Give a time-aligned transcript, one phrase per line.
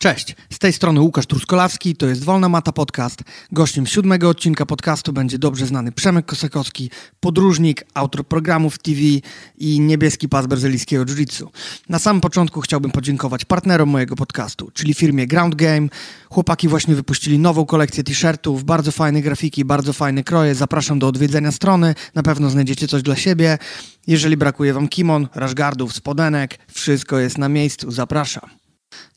[0.00, 3.22] Cześć, z tej strony Łukasz Truskolawski, to jest Wolna Mata Podcast.
[3.52, 6.90] Gościem siódmego odcinka podcastu będzie dobrze znany Przemek Kosakowski,
[7.20, 9.00] podróżnik, autor programów TV
[9.58, 11.46] i niebieski pas brazylijskiego jiu-jitsu.
[11.88, 15.88] Na samym początku chciałbym podziękować partnerom mojego podcastu, czyli firmie Ground Game.
[16.30, 20.54] Chłopaki właśnie wypuścili nową kolekcję t-shirtów, bardzo fajne grafiki, bardzo fajne kroje.
[20.54, 23.58] Zapraszam do odwiedzenia strony, na pewno znajdziecie coś dla siebie.
[24.06, 28.58] Jeżeli brakuje wam kimon, rashgardów, spodenek, wszystko jest na miejscu, zapraszam.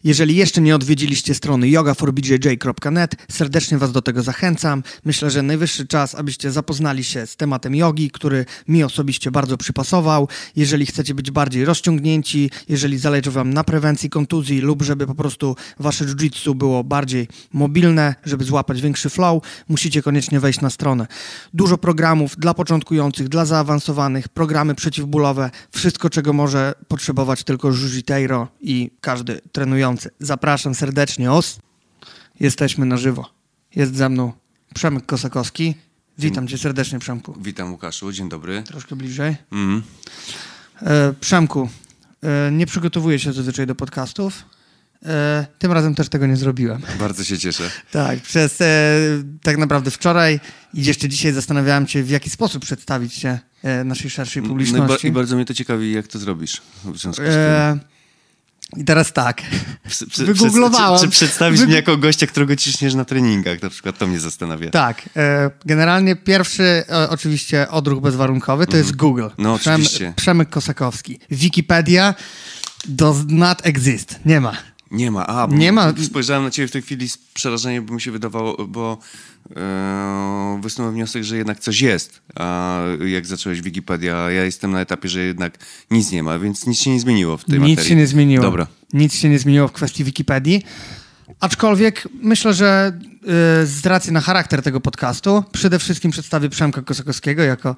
[0.03, 4.83] Jeżeli jeszcze nie odwiedziliście strony yogaforbjj.net, serdecznie Was do tego zachęcam.
[5.05, 10.27] Myślę, że najwyższy czas, abyście zapoznali się z tematem jogi, który mi osobiście bardzo przypasował.
[10.55, 15.55] Jeżeli chcecie być bardziej rozciągnięci, jeżeli zależy Wam na prewencji kontuzji lub żeby po prostu
[15.79, 21.07] Wasze jiu-jitsu było bardziej mobilne, żeby złapać większy flow, musicie koniecznie wejść na stronę.
[21.53, 28.91] Dużo programów dla początkujących, dla zaawansowanych, programy przeciwbólowe, wszystko czego może potrzebować tylko jiu-jiteiro i
[29.01, 29.90] każdy trenujący.
[30.19, 31.31] Zapraszam serdecznie.
[31.31, 31.59] Os.
[32.39, 33.29] Jesteśmy na żywo.
[33.75, 34.33] Jest ze mną
[34.75, 35.75] Przemek Kosakowski.
[36.17, 37.35] Witam cię serdecznie, Przemku.
[37.41, 38.63] Witam Łukaszu, dzień dobry.
[38.63, 39.35] Troszkę bliżej.
[39.51, 39.83] Mm.
[40.81, 41.69] E, Przemku,
[42.23, 44.45] e, nie przygotowuję się zazwyczaj do podcastów.
[45.05, 46.81] E, tym razem też tego nie zrobiłem.
[46.99, 47.71] Bardzo się cieszę.
[47.91, 48.95] Tak, przez e,
[49.43, 50.39] tak naprawdę wczoraj
[50.73, 54.49] i jeszcze dzisiaj zastanawiałem się, w jaki sposób przedstawić się e, naszej szerszej No i,
[54.49, 55.07] ba- publiczności.
[55.07, 57.79] I bardzo mnie to ciekawi, jak to zrobisz w związku z tym.
[58.77, 59.41] I teraz tak.
[59.89, 60.99] Przy- przy- wygooglowałem.
[60.99, 63.61] Czy, czy przedstawisz Wyg- mnie jako gościa, którego ciśniesz na treningach?
[63.61, 64.69] Na przykład to mnie zastanawia.
[64.69, 69.27] Tak, e, generalnie pierwszy e, oczywiście odruch bezwarunkowy to jest Google.
[69.37, 70.13] No, oczywiście.
[70.15, 71.19] Przemek Kosakowski.
[71.31, 72.15] Wikipedia
[72.85, 74.19] does not exist.
[74.25, 74.53] Nie ma.
[74.91, 75.27] Nie ma.
[75.27, 75.93] A, bo Nie ma.
[76.05, 78.97] Spojrzałem na ciebie w tej chwili z przerażeniem, bo mi się wydawało, bo
[79.57, 82.21] e, wysnułem wniosek, że jednak coś jest.
[82.35, 85.57] A jak zacząłeś Wikipedia, ja jestem na etapie, że jednak
[85.91, 87.89] nic nie ma, więc nic się nie zmieniło w tej Nic materii.
[87.89, 88.43] się nie zmieniło.
[88.43, 88.67] Dobra.
[88.93, 90.63] Nic się nie zmieniło w kwestii Wikipedii.
[91.39, 92.91] Aczkolwiek myślę, że
[93.63, 97.75] y, z racji na charakter tego podcastu przede wszystkim przedstawię Przemka Kosakowskiego jako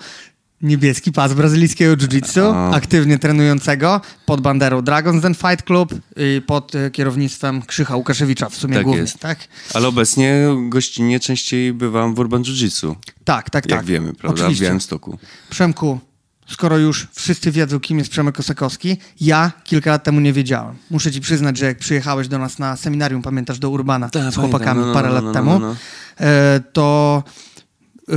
[0.64, 6.92] niebieski pas brazylijskiego jiu-jitsu, aktywnie trenującego pod banderą Dragons Den Fight Club i pod y,
[6.92, 9.02] kierownictwem Krzycha Łukaszewicza w sumie Tak głównie.
[9.02, 9.20] jest.
[9.20, 9.39] Tak?
[9.73, 12.95] Ale obecnie gościnnie częściej bywam w Urban Jiu-Jitsu.
[13.26, 13.86] tak, tak, Jak tak.
[13.86, 14.37] wiemy, prawda?
[14.37, 14.64] W Oczywiście.
[14.65, 15.17] Białymstoku.
[15.49, 15.99] Przemku,
[16.48, 20.76] skoro już wszyscy wiedzą, kim jest Przemek Kosakowski, ja kilka lat temu nie wiedziałem.
[20.92, 24.36] Muszę ci przyznać, że jak przyjechałeś do nas na seminarium, pamiętasz, do Urbana Tak, z
[24.36, 25.76] chłopakami No, no, parę no, lat no, no, temu, no.
[26.20, 27.23] e, to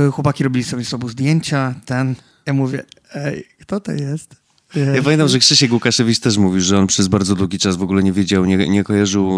[0.07, 2.15] e, chłopaki robili sobie z sobą zdjęcia, ten,
[2.47, 2.83] ja mówię,
[3.15, 4.35] ej, kto to jest?
[4.75, 7.81] E, Ja pamiętam, że Krzysiek Łukaszewicz też mówił, że on przez bardzo długi czas w
[7.83, 9.31] ogóle nie wiedział, nie, nie kojarzył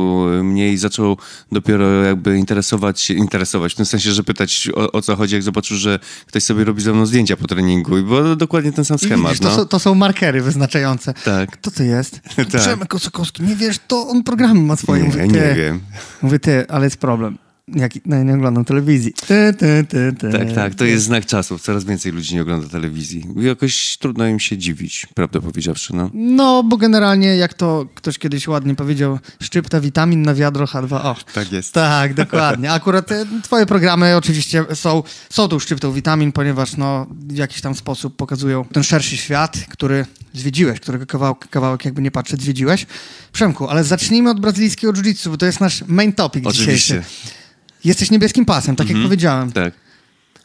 [0.44, 1.18] mnie i zaczął
[1.52, 5.44] dopiero jakby interesować się, interesować, w tym sensie, że pytać o, o co chodzi, jak
[5.44, 8.98] zobaczył, że ktoś sobie robi ze mną zdjęcia po treningu i było dokładnie ten sam
[9.00, 9.56] schemat, widzisz, to, no.
[9.56, 11.14] są, to są markery wyznaczające.
[11.14, 11.52] Tak.
[11.52, 12.20] Kto to jest?
[12.36, 12.62] Tak.
[12.62, 15.02] Przemek Kosakowski, nie wiesz, to on programy ma swoje.
[15.04, 15.80] Nie, Mówię, nie wiem.
[16.22, 17.38] Mówię, ty, ale jest problem.
[17.76, 19.14] Jak, no, nie oglądam telewizji.
[19.28, 19.86] Ty, ty,
[20.20, 20.32] ty.
[20.32, 21.62] Tak, tak, to jest znak czasów.
[21.62, 23.26] Coraz więcej ludzi nie ogląda telewizji.
[23.38, 26.10] I jakoś trudno im się dziwić, prawdę powiedziawszy, no.
[26.14, 31.16] No, bo generalnie, jak to ktoś kiedyś ładnie powiedział, szczypta witamin na wiadro H2O.
[31.34, 31.74] Tak jest.
[31.74, 32.72] Tak, dokładnie.
[32.72, 37.76] Akurat e, twoje programy oczywiście są, są tą szczyptą witamin, ponieważ no, w jakiś tam
[37.76, 42.86] sposób pokazują ten szerszy świat, który zwiedziłeś, którego kawałek, kawałek jakby nie patrzeć zwiedziłeś.
[43.32, 46.76] Przemku, ale zacznijmy od brazylijskiego jiu-jitsu, bo to jest nasz main topic Oczywiście.
[46.76, 47.39] dzisiejszy.
[47.84, 49.52] Jesteś niebieskim pasem, tak jak powiedziałem.
[49.52, 49.74] Tak.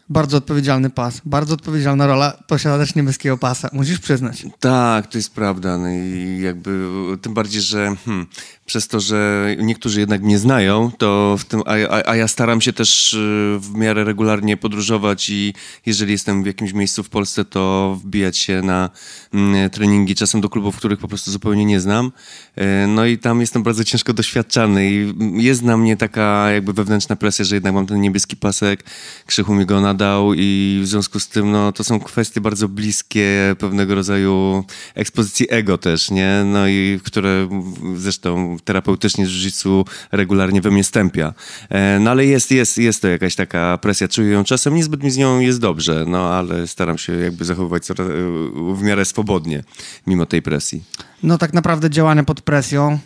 [0.09, 4.47] Bardzo odpowiedzialny pas, bardzo odpowiedzialna rola posiadacz niebieskiego pasa, musisz przyznać.
[4.60, 5.78] Tak, to jest prawda.
[5.78, 6.88] No i jakby
[7.22, 8.26] tym bardziej, że hmm,
[8.66, 12.60] przez to, że niektórzy jednak mnie znają, to w tym, a, a, a ja staram
[12.60, 15.54] się też y, w miarę regularnie podróżować i
[15.87, 18.91] jeżeli jestem w jakimś miejscu w Polsce, to wbijać się na
[19.34, 22.12] mm, treningi, czasem do klubów, których po prostu zupełnie nie znam.
[22.56, 25.14] E, No i tam jestem bardzo ciężko doświadczany i
[25.44, 28.84] jest na mnie taka jakby wewnętrzna presja, że jednak mam ten niebieski pasek,
[29.26, 33.56] Krzychu mi go nadał i w związku z tym no, to są kwestie bardzo bliskie
[33.59, 36.43] pewnego rodzaju ekspozycji ego też, nie?
[36.47, 37.49] No i które
[37.97, 41.35] zresztą terapeutycznie jiu regularnie we mnie stępia.
[41.69, 45.11] E, No ale jest, jest, jest to jakaś taka presja, czuję ją czasem, niezbyt mi
[45.11, 48.08] z nią jest dobrze, no ale staram się jakby zachowywać coraz,
[48.75, 49.64] w miarę swobodnie
[50.06, 50.82] mimo tej presji.
[51.23, 52.99] No tak naprawdę działania pod presją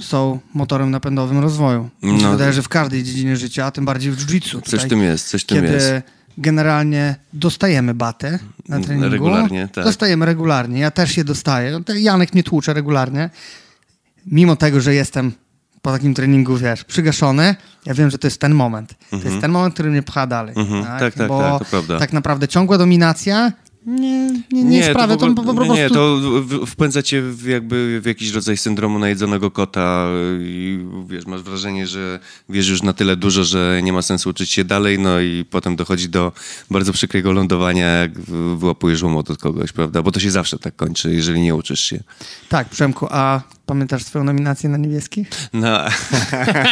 [0.00, 1.90] są motorem napędowym rozwoju.
[2.02, 2.30] No.
[2.30, 4.62] wydaje, że w każdej dziedzinie życia, a tym bardziej w jiu-jitsu.
[4.62, 6.15] Coś w tym jest, coś w tym Kiedy jest.
[6.38, 8.38] Generalnie dostajemy batę
[8.68, 9.10] na treningu.
[9.10, 9.84] Regularnie, tak.
[9.84, 10.80] Dostajemy regularnie.
[10.80, 11.70] Ja też je dostaję.
[11.88, 13.30] No, Janek mnie tłucze regularnie.
[14.26, 15.32] Mimo tego, że jestem
[15.82, 17.54] po takim treningu, wiesz, przygaszony,
[17.86, 18.94] ja wiem, że to jest ten moment.
[19.10, 20.54] To jest ten moment, który mnie pcha dalej.
[20.56, 20.84] Mhm.
[20.84, 21.98] Tak, tak, Bo tak, to prawda.
[21.98, 23.52] tak naprawdę ciągła dominacja
[23.86, 25.74] nie, nie, nie, sprawia to, ogóle- po prostu...
[25.74, 30.08] Nie, to w- wpędza cię w jakby w jakiś rodzaj syndromu najedzonego kota
[30.40, 30.78] i
[31.08, 32.18] wiesz, masz wrażenie, że
[32.48, 35.76] wiesz już na tyle dużo, że nie ma sensu uczyć się dalej, no i potem
[35.76, 36.32] dochodzi do
[36.70, 38.20] bardzo przykrego lądowania, jak
[38.58, 40.02] wyłapujesz łomot od kogoś, prawda?
[40.02, 42.00] Bo to się zawsze tak kończy, jeżeli nie uczysz się.
[42.48, 45.26] Tak, Przemku, a pamiętasz swoją nominację na niebieski?
[45.52, 45.78] No.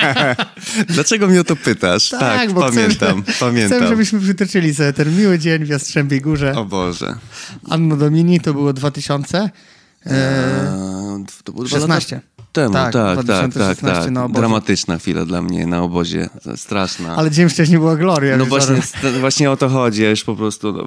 [0.88, 2.10] Dlaczego mnie o to pytasz?
[2.10, 3.78] Tak, bo pamiętam, chcę, pamiętam.
[3.80, 6.52] Chcę, żebyśmy przytoczyli sobie ten miły dzień w Jastrzębiej Górze.
[6.56, 7.14] O Boże.
[7.70, 9.38] Anno Domini to było 2000.
[9.38, 9.50] E,
[10.06, 12.20] Eee, to było dwa lata 16.
[12.54, 14.10] Temu, Tak, tak, tak, tak, 2016 tak.
[14.10, 14.38] na obozie.
[14.40, 17.16] Dramatyczna chwila dla mnie na obozie, straszna.
[17.16, 18.36] Ale dzień wcześniej była Gloria.
[18.36, 18.76] No właśnie,
[19.20, 20.84] właśnie o to chodzi, ja już po prostu, no,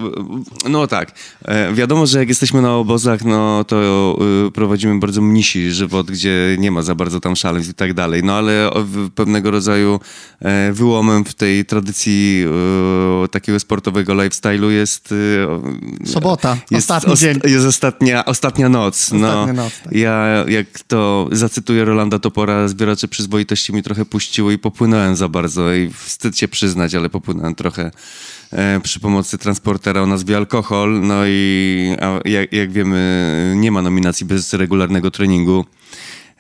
[0.69, 1.11] no tak,
[1.45, 4.17] e, wiadomo, że jak jesteśmy na obozach, no to
[4.47, 8.23] y, prowadzimy bardzo mnisi żywot, gdzie nie ma za bardzo tam szaleństw i tak dalej,
[8.23, 8.69] no ale
[9.15, 9.99] pewnego rodzaju
[10.41, 12.45] e, wyłomem w tej tradycji
[13.25, 15.13] e, takiego sportowego lifestyle'u jest...
[15.47, 15.61] o-
[16.05, 17.39] Sobota, jest ostatni ost- dzień.
[17.45, 19.11] Jest ostatnia, ostatnia noc.
[19.11, 19.93] no, Ostatnia noc, tak.
[19.93, 25.73] Ja, jak to zacytuję Rolanda Topora, zbieracze przyzwoitości mi trochę puściły i popłynąłem za bardzo
[25.73, 27.91] i wstyd się przyznać, ale popłynąłem trochę
[28.51, 31.01] e, przy pomocy transportera o nazwie alkohol.
[31.01, 31.95] No i
[32.25, 35.65] jak, jak wiemy, nie ma nominacji bez regularnego treningu,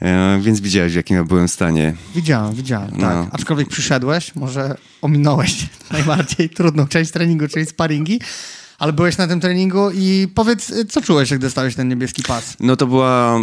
[0.01, 1.93] e, więc widziałeś w jakim ja byłem stanie.
[2.15, 2.99] Widziałem, widziałem, tak.
[2.99, 3.27] No.
[3.31, 8.19] Aczkolwiek przyszedłeś, może ominąłeś najbardziej trudną część treningu, czyli sparingi,
[8.79, 12.57] ale byłeś na tym treningu i powiedz, co czułeś, jak dostałeś ten niebieski pas?
[12.59, 13.39] No to była.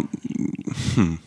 [0.96, 1.18] Hmm.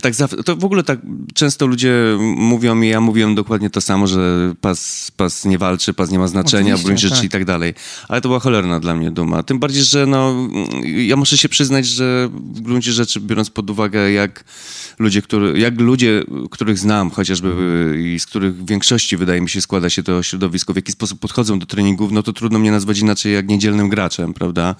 [0.00, 0.14] Tak
[0.44, 0.98] to w ogóle tak
[1.34, 1.92] często ludzie
[2.36, 6.28] mówią mi, ja mówiłem dokładnie to samo, że pas, pas nie walczy, pas nie ma
[6.28, 7.24] znaczenia, broń rzeczy tak.
[7.24, 7.74] i tak dalej.
[8.08, 9.42] Ale to była cholerna dla mnie duma.
[9.42, 10.48] Tym bardziej, że no,
[10.84, 14.44] ja muszę się przyznać, że w gruncie rzeczy, biorąc pod uwagę, jak
[14.98, 17.52] ludzie, który, jak ludzie, których znam chociażby
[18.04, 21.20] i z których w większości wydaje mi się składa się to środowisko, w jaki sposób
[21.20, 24.74] podchodzą do treningów, no to trudno mnie nazwać inaczej jak niedzielnym graczem, prawda?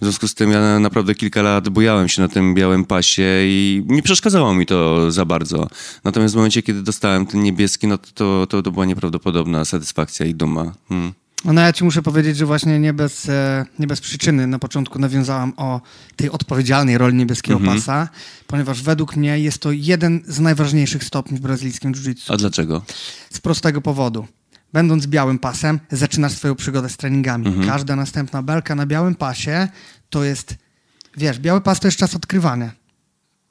[0.00, 3.82] W związku z tym ja naprawdę kilka lat bujałem się na tym białym pasie i
[3.86, 5.68] nie przeszkadzało mi to za bardzo.
[6.04, 10.34] Natomiast w momencie, kiedy dostałem ten niebieski, no to, to, to była nieprawdopodobna satysfakcja i
[10.34, 10.72] duma.
[10.88, 11.12] Hmm.
[11.44, 14.98] No ja ci muszę powiedzieć, że właśnie nie bez, e, nie bez przyczyny na początku
[14.98, 15.80] nawiązałam o
[16.16, 17.76] tej odpowiedzialnej roli niebieskiego Mhm.
[17.78, 18.08] pasa,
[18.46, 22.32] ponieważ według mnie jest to jeden z najważniejszych stopni w brazylijskim jiu-jitsu.
[22.34, 22.82] A dlaczego?
[23.30, 24.26] Z prostego powodu.
[24.72, 27.46] Będąc białym pasem, zaczynasz swoją przygodę z treningami.
[27.46, 27.66] Mhm.
[27.68, 29.68] Każda następna belka na białym pasie
[30.10, 30.54] to jest,
[31.16, 32.72] wiesz, biały pas to jest czas odkrywania.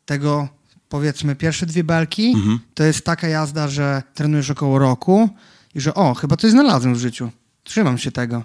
[0.05, 0.49] Tego,
[0.91, 2.59] powiedzmy, pierwsze dwie belki Mhm.
[2.73, 5.29] to jest taka jazda, że trenujesz około roku
[5.75, 7.31] i że o, chyba coś znalazłem w życiu.
[7.63, 8.43] Trzymam się tego.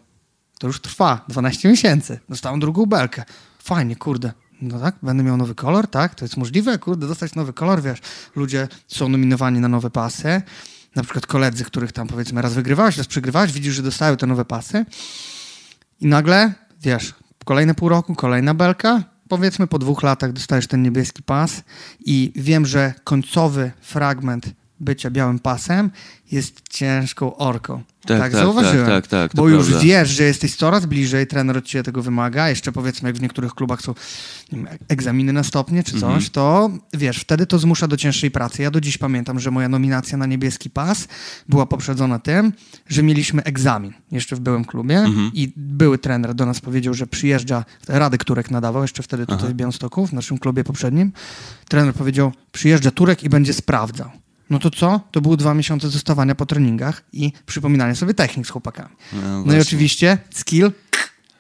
[0.59, 2.19] To już trwa 12 miesięcy.
[2.29, 3.25] Dostałem drugą belkę.
[3.59, 4.33] Fajnie, kurde.
[4.63, 6.15] No tak, będę miał nowy kolor, tak?
[6.15, 7.99] To jest możliwe, kurde, dostać nowy kolor, wiesz.
[8.37, 10.43] Ludzie są nominowani na nowe pasy.
[10.95, 14.45] Na przykład koledzy, których tam powiedzmy raz wygrywałeś, raz przegrywałeś, widzisz, że dostają te nowe
[14.45, 14.85] pasy.
[16.01, 16.53] I nagle,
[16.83, 17.15] wiesz,
[17.45, 19.03] kolejne pół roku, kolejna belka.
[19.29, 21.63] Powiedzmy po dwóch latach dostajesz ten niebieski pas
[22.01, 24.47] i wiem, że końcowy fragment
[24.81, 25.91] bycia białym pasem
[26.33, 27.83] jest ciężką orką.
[28.07, 28.87] Tak, tak, tak, zauważyłem.
[28.87, 29.85] tak, tak, tak, Bo już prawda.
[29.85, 32.49] wiesz, że jesteś coraz bliżej, trener od ciebie tego wymaga.
[32.49, 33.95] Jeszcze powiedzmy, jak w niektórych klubach są
[34.53, 36.23] wiem, egzaminy na stopnie czy coś, Mhm.
[36.33, 38.63] to wiesz, wtedy to zmusza do cięższej pracy.
[38.63, 41.09] Ja do dziś pamiętam, że moja nominacja na niebieski pas
[41.49, 42.53] była poprzedzona tym,
[42.89, 45.31] że mieliśmy egzamin jeszcze w byłym klubie Mhm.
[45.35, 49.49] i były trener do nas powiedział, że przyjeżdża, Radek Turek nadawał jeszcze wtedy tutaj Aha.
[49.49, 51.13] w Białymstoku, w naszym klubie poprzednim.
[51.69, 54.11] Trener powiedział, przyjeżdża Turek i będzie sprawdzał.
[54.51, 55.01] No to co?
[55.11, 58.95] To były dwa miesiące zostawania po treningach i przypominania sobie technik z chłopakami.
[59.13, 60.71] No, No i oczywiście skill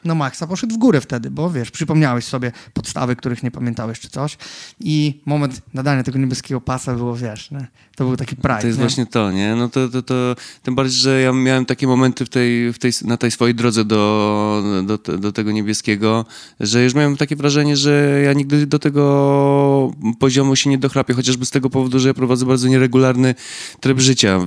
[0.06, 4.08] no maksa poszedł w górę wtedy, bo wiesz, przypomniałeś sobie podstawy, których nie pamiętałeś czy
[4.08, 4.36] coś
[4.80, 7.66] i moment nadania tego niebieskiego pasa było, wiesz, nie?
[7.96, 8.60] to był taki pride.
[8.60, 8.84] To jest nie?
[8.84, 9.54] właśnie to, nie?
[9.56, 12.92] No to, to, to tym bardziej, że ja miałem takie momenty w tej, w tej,
[13.04, 16.24] na tej swojej drodze do, do, do tego niebieskiego,
[16.60, 21.46] że już miałem takie wrażenie, że ja nigdy do tego poziomu się nie dochrapię, chociażby
[21.46, 23.34] z tego powodu, że ja prowadzę bardzo nieregularny
[23.80, 24.40] tryb życia.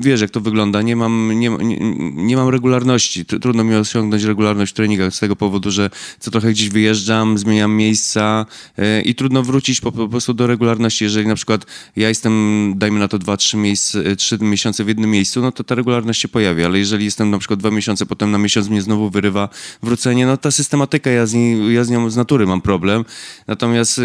[0.00, 0.82] Wiesz, jak to wygląda.
[0.82, 1.78] Nie mam, nie, nie,
[2.14, 3.24] nie mam regularności.
[3.24, 7.38] Tr- Trudno mi osiągnąć regularność w treningach z tego powodu, że co trochę gdzieś wyjeżdżam,
[7.38, 8.46] zmieniam miejsca
[8.78, 11.04] e, i trudno wrócić po, po prostu do regularności.
[11.04, 11.66] Jeżeli na przykład
[11.96, 15.74] ja jestem, dajmy na to 2-3 miejsce, trzy miesiące w jednym miejscu, no to ta
[15.74, 19.10] regularność się pojawia, ale jeżeli jestem na przykład dwa miesiące, potem na miesiąc mnie znowu
[19.10, 19.48] wyrywa
[19.82, 21.34] wrócenie, no ta systematyka, ja z,
[21.70, 23.04] ja z nią z natury mam problem.
[23.46, 24.02] Natomiast, y,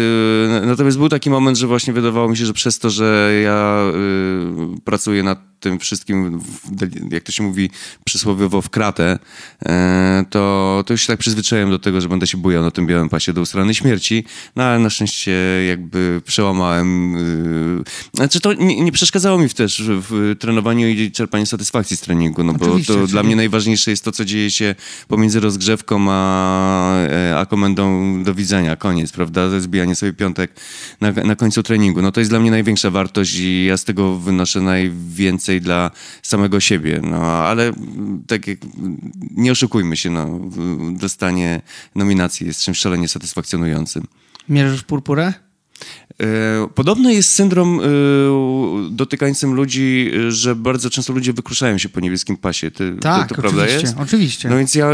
[0.66, 3.76] natomiast był taki moment, że właśnie wydawało mi się, że przez to, że ja
[4.84, 6.40] pracuję nad tym wszystkim,
[7.10, 7.70] jak to się mówi
[8.04, 9.18] przysłowiowo w kratę,
[9.66, 12.86] e, to, to już się tak przyzwyczaiłem do tego, że będę się bujał na tym
[12.86, 14.24] białym pasie do strony śmierci,
[14.56, 15.32] no ale na szczęście
[15.68, 17.16] jakby przełamałem.
[17.16, 17.84] y,
[18.14, 22.52] Znaczy to nie, nie przeszkadzało mi też w, trenowaniu i czerpaniu satysfakcji z treningu, no
[22.52, 24.74] bo Oczywiście, to czyli- dla mnie najważniejsze jest to, co dzieje się
[25.08, 27.86] pomiędzy rozgrzewką a, e, a komendą
[28.24, 30.50] do widzenia, koniec, prawda, zbijanie sobie piątek
[31.00, 32.02] na, na końcu treningu.
[32.02, 35.90] No to jest dla mnie największa wartość i ja z tego wynoszę najwięcej dla
[36.22, 37.72] samego siebie, no ale
[38.26, 38.58] tak jak,
[39.30, 40.40] nie oszukujmy się, no,
[40.92, 41.62] dostanie
[41.94, 44.06] nominacji jest czymś szalenie satysfakcjonującym.
[44.48, 45.45] Mierzysz purpurę?
[46.22, 47.84] E, Podobno jest syndrom e,
[48.90, 52.70] dotykającym ludzi, e, że bardzo często ludzie wykruszają się po niebieskim pasie.
[52.70, 53.98] Ty, Tak, to, to prawda oczywiście, jest?
[53.98, 54.48] oczywiście.
[54.48, 54.90] No więc ja,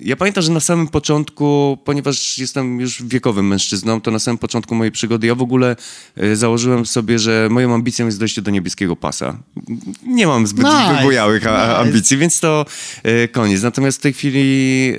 [0.00, 4.74] ja pamiętam, że na samym początku, ponieważ jestem już wiekowym mężczyzną, to na samym początku
[4.74, 5.76] mojej przygody ja w ogóle
[6.34, 9.38] założyłem sobie, że moją ambicją jest dojście do niebieskiego pasa.
[10.06, 11.76] Nie mam zbyt Nice, wybujałych nice.
[11.78, 12.66] ambicji, więc to
[13.32, 13.62] koniec.
[13.62, 14.92] Natomiast w tej chwili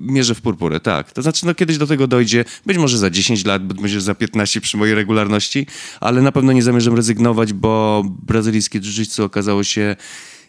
[0.00, 1.12] mierzę w purpurę, tak.
[1.12, 4.60] To znaczy, no kiedyś do tego dojdzie, być może za 10 lat, może za 15
[4.60, 5.66] przy mojej regularności,
[6.00, 9.96] ale na pewno nie zamierzam rezygnować, bo brazylijskie jiu-jitsu okazało się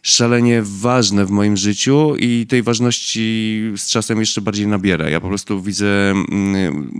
[0.03, 5.09] szalenie ważne w moim życiu i tej ważności z czasem jeszcze bardziej nabiera.
[5.09, 6.91] Ja po prostu widzę mm,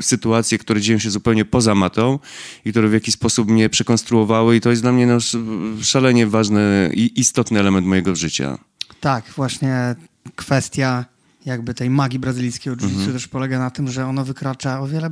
[0.00, 2.18] sytuacje, które dzieją się zupełnie poza matą
[2.64, 5.44] i które w jakiś sposób mnie przekonstruowały i to jest dla mnie no, sz-
[5.86, 8.58] szalenie ważny i istotny element mojego życia.
[9.00, 9.94] Tak, właśnie
[10.36, 11.04] kwestia
[11.44, 15.10] jakby tej magii brazylijskiego jiu-jitsu też polega na tym, że ono wykracza o wiele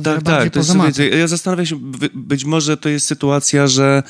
[0.00, 0.52] Tak, tak.
[0.52, 4.02] To jest, wiecie, ja zastanawiam się, by- być może to jest sytuacja, że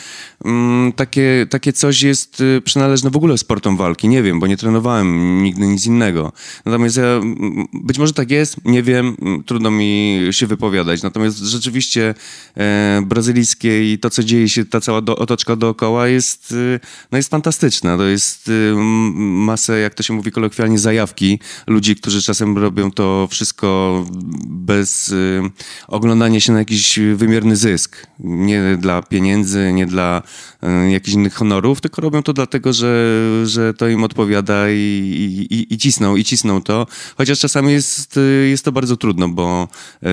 [0.44, 4.08] mm, takie, takie coś jest y, przynależne w ogóle sportom walki.
[4.08, 6.32] Nie wiem, bo nie trenowałem nigdy nic innego.
[6.64, 11.02] Natomiast ja, mm, być może tak jest, nie wiem, mm, trudno mi się wypowiadać.
[11.02, 12.14] Natomiast rzeczywiście
[12.56, 16.80] e, brazylijskie i to, co dzieje się, ta cała do, otoczka dookoła jest, y,
[17.12, 17.96] no jest fantastyczna.
[17.96, 18.72] To jest y,
[19.16, 23.70] masę, jak to się mówi kolokwialnie, zajawki ludzi, którzy czasem robią to wszystko
[24.46, 25.14] bez
[25.88, 28.06] oglądania się na jakiś wymierny zysk.
[28.20, 30.22] Nie dla pieniędzy, nie dla
[30.86, 35.74] y, jakichś innych honorów, tylko robią to dlatego, że, że to im odpowiada i, i,
[35.74, 36.86] i, cisną, i cisną to.
[37.16, 39.68] Chociaż czasami jest, y, jest to bardzo trudno, bo
[40.02, 40.06] y,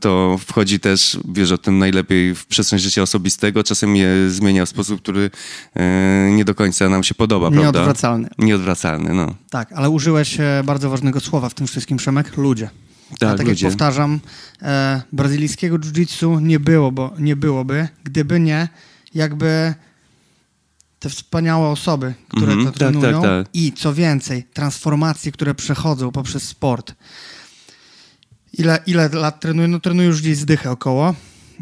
[0.00, 3.62] to wchodzi też, wiesz o tym najlepiej, w przestrzeń życia osobistego.
[3.62, 5.30] Czasem je zmienia w sposób, który
[5.76, 7.62] y, nie do końca nam się podoba, prawda?
[7.62, 8.28] Nieodwracalny.
[8.38, 9.34] Nieodwracalny, no.
[9.50, 12.70] Tak, ale użyłeś e, bardzo ważnego słowa w tym wszystkim, Przemek, ludzie.
[13.18, 13.66] Tak, A tak ludzie.
[13.66, 14.20] jak powtarzam,
[14.62, 18.68] e, brazylijskiego jiu-jitsu nie, było, bo, nie byłoby, gdyby nie
[19.14, 19.74] jakby
[20.98, 23.54] te wspaniałe osoby, które Mhm, to tak, trenują tak, tak.
[23.54, 26.94] i co więcej, transformacje, które przechodzą poprzez sport.
[28.52, 29.68] Ile, ile lat trenuję?
[29.68, 31.14] No trenuję już gdzieś zdychę około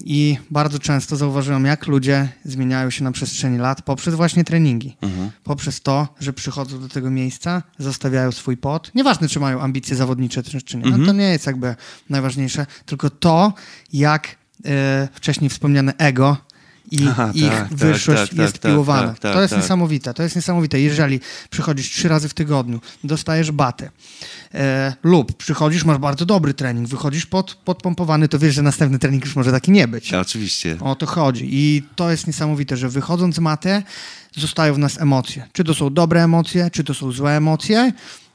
[0.05, 4.97] i bardzo często zauważyłem, jak ludzie zmieniają się na przestrzeni lat poprzez właśnie treningi.
[5.01, 5.31] Mhm.
[5.45, 8.91] Poprzez to, że przychodzą do tego miejsca, zostawiają swój pot.
[8.95, 10.85] Nieważne, czy mają ambicje zawodnicze, czy, nie.
[10.85, 11.01] Mhm.
[11.01, 11.77] No, to nie jest jakby
[12.11, 13.53] najważniejsze, tylko to,
[13.93, 16.37] jak e, wcześniej wspomniane ego
[16.91, 19.09] i Aha, ich tak, tak, wyższość tak, jest tak, tak, piłowana.
[19.09, 19.63] tak, tak, to jest tak.
[19.63, 20.15] niesamowite.
[20.15, 20.81] To jest niesamowite.
[20.81, 23.91] Jeżeli przychodzisz trzy razy w tygodniu, dostajesz batę
[24.55, 29.25] e, lub przychodzisz, masz bardzo dobry trening, wychodzisz pod, podpompowany, to wiesz, że następny trening
[29.25, 30.11] już może taki nie być.
[30.11, 30.77] Ja, oczywiście.
[30.81, 31.49] O to chodzi.
[31.51, 33.83] I to jest niesamowite, że wychodząc z maty,
[34.37, 35.49] zostają w nas emocje.
[35.53, 37.93] Czy to są dobre emocje, czy to są złe emocje,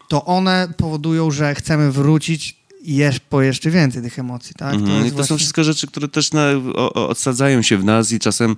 [0.07, 4.53] to one powodują, że chcemy wrócić jesz, po jeszcze więcej tych emocji.
[4.57, 4.73] Tak?
[4.73, 4.99] Mhm.
[4.99, 8.11] I to są właśnie- wszystko rzeczy, które też na, o, o, odsadzają się w nas
[8.11, 8.55] i czasem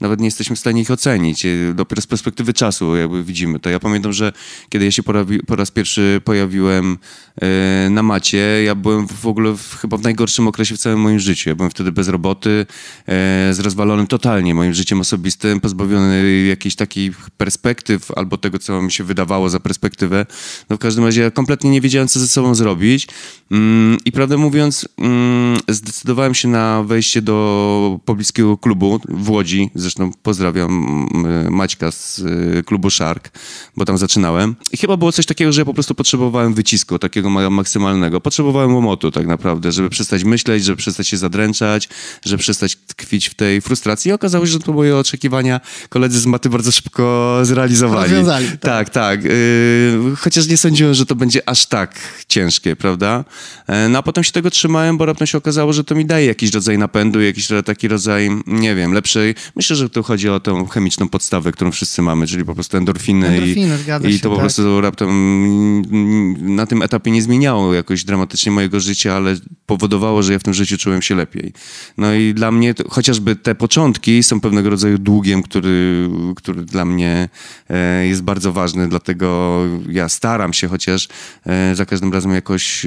[0.00, 1.46] nawet nie jesteśmy w stanie ich ocenić.
[1.46, 3.70] E, Dopiero z perspektywy czasu jakby widzimy to.
[3.70, 4.32] Ja pamiętam, że
[4.68, 6.98] kiedy ja się po, rawi- po raz pierwszy pojawiłem
[7.42, 11.18] e, na macie, ja byłem w ogóle w, chyba w najgorszym okresie w całym moim
[11.20, 11.48] życiu.
[11.50, 12.66] Ja byłem wtedy bez roboty,
[13.06, 18.92] e, z rozwalonym totalnie moim życiem osobistym, pozbawiony jakichś takich perspektyw albo tego, co mi
[18.92, 20.26] się wydawało za perspektywę.
[20.70, 23.08] No w każdym razie ja kompletnie nie wiedziałem, co ze sobą zrobić.
[23.50, 23.69] Mm,
[24.04, 29.70] I prawdę mówiąc, mm, zdecydowałem się na wejście do pobliskiego klubu w Łodzi.
[29.74, 30.70] Zresztą pozdrawiam
[31.14, 33.30] mm, Maćka z y, klubu Shark,
[33.76, 34.56] bo tam zaczynałem.
[34.72, 38.20] I chyba było coś takiego, że ja po prostu potrzebowałem wycisku, takiego ma- maksymalnego.
[38.20, 41.88] Potrzebowałem łomotu tak naprawdę, żeby przestać myśleć, żeby przestać się zadręczać,
[42.24, 44.08] żeby przestać tkwić w tej frustracji.
[44.08, 48.10] I okazało się, że to moje oczekiwania koledzy z maty bardzo szybko zrealizowali.
[48.10, 48.58] Rozwiązali, tak.
[48.60, 49.24] Tak, tak.
[49.24, 51.94] Yy, chociaż nie sądziłem, że to będzie aż tak
[52.28, 53.24] ciężkie, prawda?
[53.70, 56.26] E, No a potem się tego trzymałem, bo raptem się okazało, że to mi daje
[56.26, 59.34] jakiś rodzaj napędu, jakiś taki rodzaj, nie wiem, lepszej.
[59.56, 63.26] Myślę, że tu chodzi o tą chemiczną podstawę, którą wszyscy mamy, czyli po prostu endorfiny.
[63.26, 64.42] Endorfiny, i, I się, to po tak.
[64.42, 69.36] prostu raptem mm, na tym etapie nie zmieniało jakoś dramatycznie mojego życia, ale
[69.66, 71.52] powodowało, że ja w tym życiu czułem się lepiej.
[71.98, 76.84] No i dla mnie to, chociażby te początki są pewnego rodzaju długiem, który, który dla
[76.84, 77.28] mnie
[77.70, 81.08] e, jest bardzo ważny, dlatego ja staram się chociaż
[81.46, 82.86] e, za każdym razem jakoś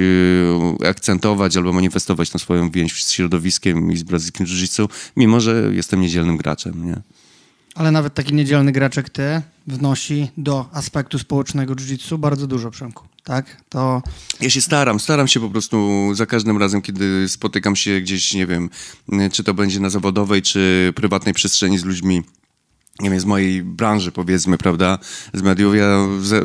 [0.88, 6.00] akcentować albo manifestować tą swoją więź z środowiskiem i z brazylijskim jiu-jitsu, mimo że jestem
[6.00, 7.00] niedzielnym graczem, nie?
[7.74, 13.04] Ale nawet taki niedzielny graczek ty wnosi do aspektu społecznego jiu-jitsu bardzo dużo, Przemku.
[13.24, 13.62] Tak?
[13.68, 14.02] To...
[14.40, 18.46] Ja się staram, staram się po prostu za każdym razem, kiedy spotykam się gdzieś, nie
[18.46, 18.70] wiem,
[19.32, 22.22] czy to będzie na zawodowej, czy prywatnej przestrzeni z ludźmi,
[23.00, 24.98] nie wiem, z mojej branży powiedzmy, prawda,
[25.34, 26.36] z mediów, ja za,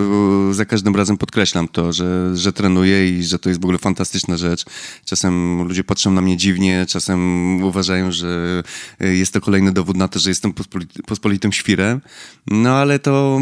[0.52, 4.38] za, każdym razem podkreślam to, że, że trenuję i że to jest w ogóle fantastyczna
[4.38, 4.66] rzecz.
[5.06, 8.64] Czasem ludzie patrzą na mnie dziwnie, czasem uważają, że
[9.00, 12.02] jest to kolejny dowód na to, że jestem pospolity, pospolitym świrem,
[12.48, 13.40] no ale to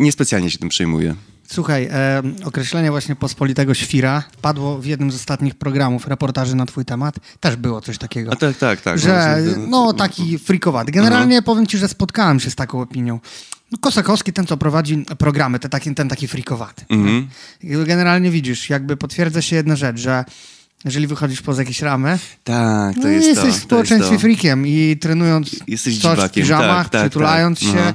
[0.00, 1.14] niespecjalnie nie, nie się tym przejmuję.
[1.46, 6.84] Słuchaj, e, określenie właśnie pospolitego świra padło w jednym z ostatnich programów, reportaży na twój
[6.84, 7.16] temat.
[7.40, 8.32] Też było coś takiego.
[8.32, 8.98] A tak, tak, tak.
[8.98, 10.92] Że, no, taki frikowaty.
[10.92, 11.44] Generalnie Aha.
[11.44, 13.20] powiem ci, że spotkałem się z taką opinią.
[13.72, 16.84] No, Kosakowski, ten co prowadzi programy, ten taki, ten taki frikowaty.
[16.88, 17.28] Mhm.
[17.62, 20.24] Generalnie widzisz, jakby potwierdza się jedna rzecz, że
[20.84, 24.96] jeżeli wychodzisz poza jakieś ramy, tak, to no, jest jesteś to, w społeczeństwie frikiem i
[25.00, 26.28] trenując jesteś coś dziwakiem.
[26.28, 27.68] w piżamach, tak, tak, przytulając tak.
[27.68, 27.94] się, Aha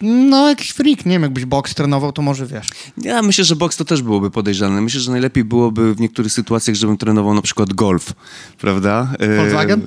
[0.00, 2.68] no, jakiś freak, nie wiem, jakbyś boks trenował, to może wiesz.
[2.96, 4.80] Ja myślę, że boks to też byłoby podejrzane.
[4.80, 8.12] Myślę, że najlepiej byłoby w niektórych sytuacjach, żebym trenował na przykład golf,
[8.58, 9.12] prawda?
[9.36, 9.82] Volkswagen?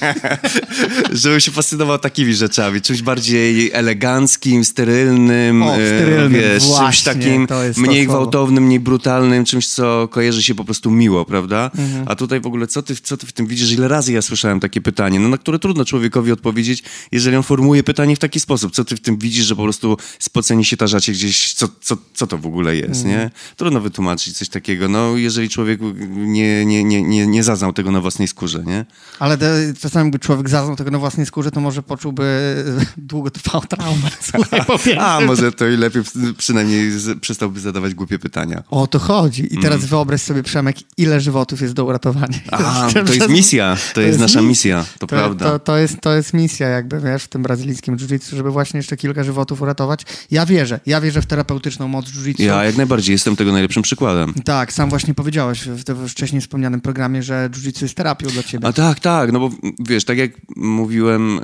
[1.12, 7.46] żebym się fascynował takimi rzeczami, czymś bardziej eleganckim, sterylnym, o, sterylnym wiesz, właśnie, czymś takim
[7.76, 11.70] mniej gwałtownym, mniej brutalnym, czymś, co kojarzy się po prostu miło, prawda?
[11.78, 12.04] Mhm.
[12.08, 13.72] A tutaj w ogóle, co ty, co ty w tym widzisz?
[13.72, 17.82] Ile razy ja słyszałem takie pytanie, no na które trudno człowiekowi odpowiedzieć, jeżeli on formułuje
[17.82, 18.72] pytanie w taki sposób.
[18.72, 22.26] Co ty w tym widzisz, że po prostu spoceni się tarzacie gdzieś, co, co, co
[22.26, 23.16] to w ogóle jest, mm.
[23.16, 23.30] nie?
[23.56, 25.80] Trudno wytłumaczyć coś takiego, no jeżeli człowiek
[26.10, 28.84] nie, nie, nie, nie, nie zaznał tego na własnej skórze, nie?
[29.18, 32.56] Ale te, czasami jakby człowiek zaznał tego na własnej skórze, to może poczułby
[32.96, 34.10] długotrwałą traumę.
[34.30, 34.60] Słuchaj,
[34.98, 36.02] A, może to i lepiej
[36.38, 36.90] przynajmniej
[37.20, 38.62] przestałby zadawać głupie pytania.
[38.70, 39.54] O to chodzi.
[39.54, 39.88] I teraz mm.
[39.88, 42.38] wyobraź sobie, Przemek, ile żywotów jest do uratowania.
[42.50, 45.44] A, to jest misja, to, to jest, jest nasza misja, to, to prawda.
[45.44, 48.96] To, to, jest, to jest misja jakby, wiesz, w tym brazylijskim jiu żeby właśnie jeszcze
[48.96, 50.00] kilka żywotów uratować.
[50.30, 52.42] Ja wierzę, ja wierzę w terapeutyczną moc jiu-jitsu.
[52.42, 54.34] Ja jak najbardziej jestem tego najlepszym przykładem.
[54.44, 58.66] Tak, sam właśnie powiedziałeś w wcześniej wspomnianym programie, że jiu-jitsu jest terapią dla ciebie.
[58.66, 61.40] A tak, tak, no bo wiesz, tak jak mówiłem,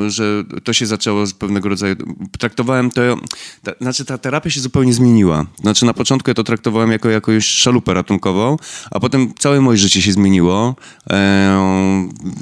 [0.00, 1.96] yy, że to się zaczęło z pewnego rodzaju,
[2.38, 3.02] traktowałem to,
[3.62, 5.46] ta, znaczy ta terapia się zupełnie zmieniła.
[5.60, 8.56] Znaczy na początku ja to traktowałem jako jakąś szalupę ratunkową,
[8.90, 10.76] a potem całe moje życie się zmieniło.
[11.10, 11.16] Yy,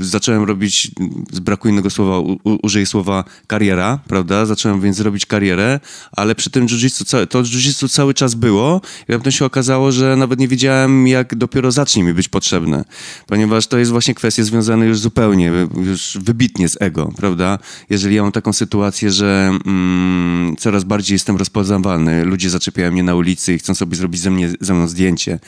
[0.00, 0.90] zacząłem robić,
[1.32, 4.46] z braku innego słowa, u, użyję słowa kariera, prawda?
[4.46, 5.80] Zacząłem więc robić karierę,
[6.12, 10.40] ale przy tym jiu-jitsu, to jiu-jitsu cały czas było i potem się okazało, że nawet
[10.40, 12.84] nie wiedziałem, jak dopiero zacznie mi być potrzebne,
[13.26, 17.58] ponieważ to jest właśnie kwestia związana już zupełnie, już wybitnie z ego, prawda?
[17.90, 23.14] Jeżeli ja mam taką sytuację, że mm, coraz bardziej jestem rozpoznawalny, ludzie zaczepiają mnie na
[23.14, 25.38] ulicy i chcą sobie zrobić ze, mnie, ze mną zdjęcie,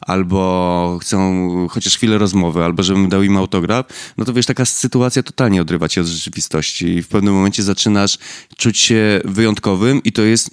[0.00, 3.86] albo chcą chociaż chwilę rozmowy, albo żebym dał im autograf,
[4.16, 8.15] no to wiesz, taka sytuacja totalnie odrywa cię od rzeczywistości i w pewnym momencie zaczynasz
[8.56, 10.50] czuć się wyjątkowym i to jest,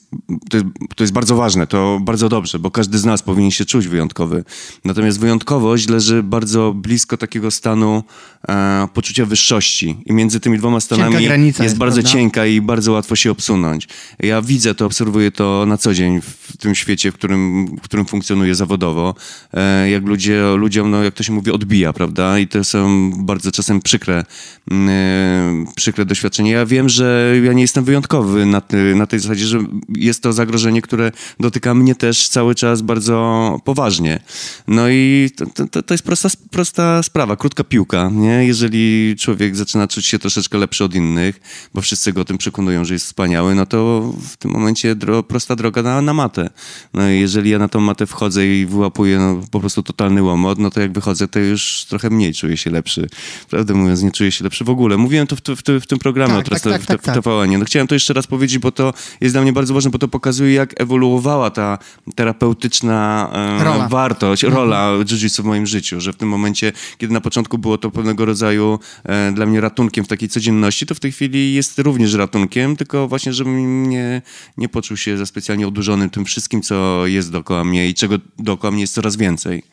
[0.50, 3.66] to jest, to jest bardzo ważne, to bardzo dobrze, bo każdy z nas powinien się
[3.66, 4.44] czuć wyjątkowy.
[4.86, 8.04] Natomiast wyjątkowość leży bardzo blisko takiego stanu
[8.50, 12.12] e, poczucia wyższości i między tymi dwoma stanami jest, jest, bardzo prawda?
[12.12, 13.88] cienka i bardzo łatwo się obsunąć.
[14.20, 18.06] Ja widzę to, obserwuję to na co dzień w tym świecie, w którym, w którym
[18.06, 19.16] funkcjonuję zawodowo,
[19.54, 22.40] e, jak ludzie, ludziom, no jak to się mówi, odbija, prawda?
[22.40, 24.26] I to są bardzo czasem przykre,
[24.72, 26.52] e, przykre doświadczenia.
[26.52, 30.34] Ja wiem, że ja nie jestem wyjątkowy na, ty, na tej zasadzie, że jest to
[30.34, 34.20] zagrożenie, które dotyka mnie też cały czas bardzo poważnie.
[34.68, 38.46] No i to, to, to jest prosta, prosta sprawa, krótka piłka, nie?
[38.46, 41.40] Jeżeli człowiek zaczyna czuć się troszeczkę lepszy od innych,
[41.74, 45.24] bo wszyscy go o tym przekonują, że jest wspaniały, no to w tym momencie dro,
[45.24, 46.50] prosta droga na, na matę.
[46.94, 50.60] No i jeżeli ja na tą matę wchodzę i wyłapuję no, po prostu totalny łomot,
[50.60, 53.10] no to jak wychodzę, to już trochę mniej czuję się lepszy.
[53.50, 54.98] Prawdę mówiąc, nie czuję się lepszy w ogóle.
[54.98, 57.60] Mówiłem to w, w, w tym programie tak, o tak, tak, tak, tak, TVN.
[57.60, 60.08] No chciałem to jeszcze raz powiedzieć, bo to jest dla mnie bardzo ważne, bo to
[60.08, 61.78] pokazuje, jak ewoluowała ta
[62.16, 63.88] terapeutyczna e, rola.
[63.88, 64.64] wartość, mhm.
[64.64, 68.26] rola jiu-jitsu w moim życiu, że w tym momencie, kiedy na początku było to pewnego
[68.26, 72.76] rodzaju e, dla mnie ratunkiem w takiej codzienności, to w tej chwili jest również ratunkiem,
[72.76, 74.22] tylko właśnie, żebym nie,
[74.58, 78.72] nie poczuł się za specjalnie odurzonym tym wszystkim, co jest dookoła mnie i czego dookoła
[78.72, 79.64] mnie jest coraz więcej.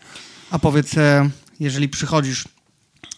[0.50, 1.30] A powiedz, e,
[1.61, 2.44] jeżeli przychodzisz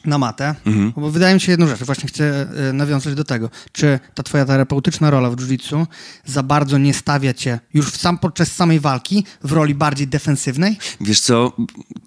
[0.04, 0.92] na matę, mhm.
[0.96, 3.50] bo wydaje mi się jedną rzecz, właśnie chcę e, nawiązać do tego.
[3.72, 5.86] Czy ta twoja terapeutyczna rola w jiu
[6.24, 10.76] za bardzo nie stawia cię już w sam, podczas samej walki w roli bardziej defensywnej?
[11.00, 11.52] Wiesz co?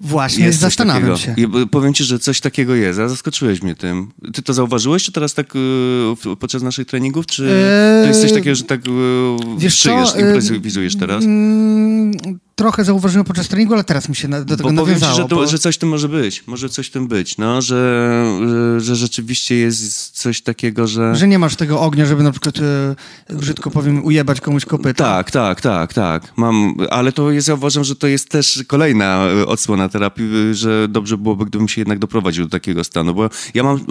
[0.02, 1.36] Właśnie, jest zastanawiam się.
[1.72, 4.12] powiem ci, że coś takiego jest, a zaskoczyłeś mnie tym.
[4.34, 5.54] Ty to zauważyłeś, czy teraz tak
[6.26, 8.04] yy, podczas naszych treningów, czy eee...
[8.04, 8.94] to jest coś takiego, że tak yy,
[9.58, 10.20] wiesz szyjesz, co?
[10.20, 11.24] improwizujesz teraz?
[11.24, 15.02] Yy trochę zauważyłem podczas treningu, ale teraz mi się na, do tego bo powiem ci,
[15.02, 15.30] nawiązało.
[15.30, 15.48] że, bo...
[15.48, 16.48] że coś w tym może być.
[16.48, 21.16] Może coś w tym być, no, że, że, że rzeczywiście jest coś takiego, że...
[21.16, 22.56] Że nie masz tego ognia, żeby na przykład,
[23.30, 25.04] e, brzydko powiem, ujebać komuś kopyta.
[25.04, 26.34] Tak, tak, tak, tak.
[26.38, 30.54] Mam, ale to jest, ja uważam, że to jest też kolejna e, odsłona terapii, e,
[30.54, 33.86] że dobrze byłoby, gdybym się jednak doprowadził do takiego stanu, bo ja mam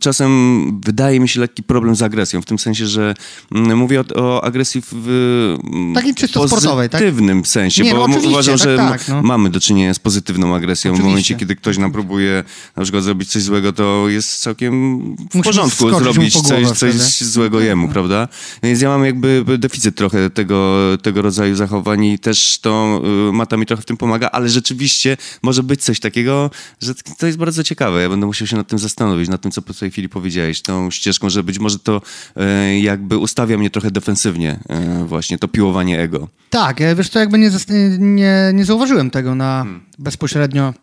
[0.00, 3.14] czasem, wydaje mi się, lekki problem z agresją, w tym sensie, że
[3.52, 5.56] mm, mówię o, o agresji w
[5.94, 7.02] Takiej czysto sportowej, tak?
[7.44, 9.22] sensie, Nie, no bo oczywiście, uważam, tak, że tak, no.
[9.22, 10.90] mamy do czynienia z pozytywną agresją.
[10.90, 11.02] Oczywiście.
[11.02, 12.44] W momencie, kiedy ktoś nam próbuje
[12.76, 17.60] na przykład zrobić coś złego, to jest całkiem w Musimy porządku zrobić coś, coś złego
[17.60, 18.28] jemu, prawda?
[18.62, 23.56] Więc ja mam jakby deficyt trochę tego, tego rodzaju zachowań i też to y, Mata
[23.56, 27.64] mi trochę w tym pomaga, ale rzeczywiście może być coś takiego, że to jest bardzo
[27.64, 28.02] ciekawe.
[28.02, 30.90] Ja będę musiał się nad tym zastanowić, nad tym, co po tej chwili powiedziałeś, tą
[30.90, 32.02] ścieżką, że być może to
[32.36, 34.60] y, jakby ustawia mnie trochę defensywnie
[35.02, 36.28] y, właśnie, to piłowanie ego.
[36.50, 37.50] Tak, e, wiesz co, jakby nie,
[37.98, 39.80] nie, nie zauważyłem tego na Hmm.
[39.98, 40.74] bezpośrednio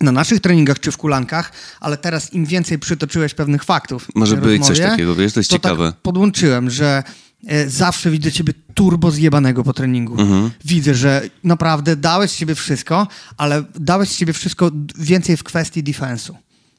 [0.00, 4.08] na naszych treningach czy w kulankach, ale teraz im więcej przytoczyłeś pewnych faktów.
[4.14, 5.92] Może być coś takiego, wiesz, to jest ciekawe.
[5.92, 7.02] Tak podłączyłem, że
[7.46, 10.20] e, zawsze widzę ciebie turbo zjebanego po treningu.
[10.20, 10.50] Mhm.
[10.64, 15.82] Widzę, że naprawdę dałeś z siebie wszystko, ale dałeś z siebie wszystko więcej w kwestii
[15.82, 16.36] defensu.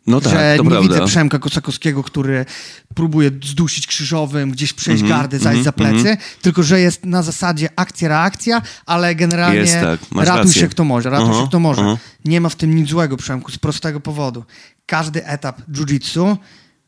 [0.08, 0.88] No tak, że nie prawda.
[0.94, 2.46] widzę Przemka Kosakowskiego, który
[2.96, 7.70] próbuje zdusić krzyżowym, gdzieś przejść Mhm, gardę, zajść za plecy, tylko że jest na zasadzie
[7.76, 10.62] akcja-reakcja, ale generalnie Jest tak, ratuj rację.
[10.62, 11.82] się kto może, ratuj Aha, się kto może.
[11.82, 11.98] aha.
[12.26, 14.46] Nie ma w tym nic złego, Przemku, z prostego powodu.
[14.86, 16.38] Każdy etap jiu-jitsu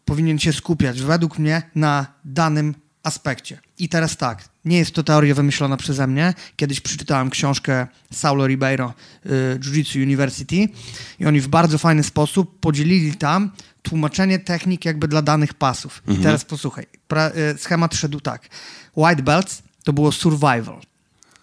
[0.06, 3.60] powinien się skupiać, według mnie, na danym aspekcie.
[3.78, 6.34] I teraz tak, nie jest to teoria wymyślona przeze mnie.
[6.56, 8.94] Kiedyś przeczytałem książkę Saulo Ribeiro,
[9.26, 10.70] y, Jiu-Jitsu University
[11.20, 16.04] i oni w bardzo fajny sposób podzielili tam tłumaczenie technik jakby dla danych pasów.
[16.08, 16.86] I teraz posłuchaj,
[17.54, 18.50] y, schemat szedł tak.
[18.96, 20.82] White belts to było survival.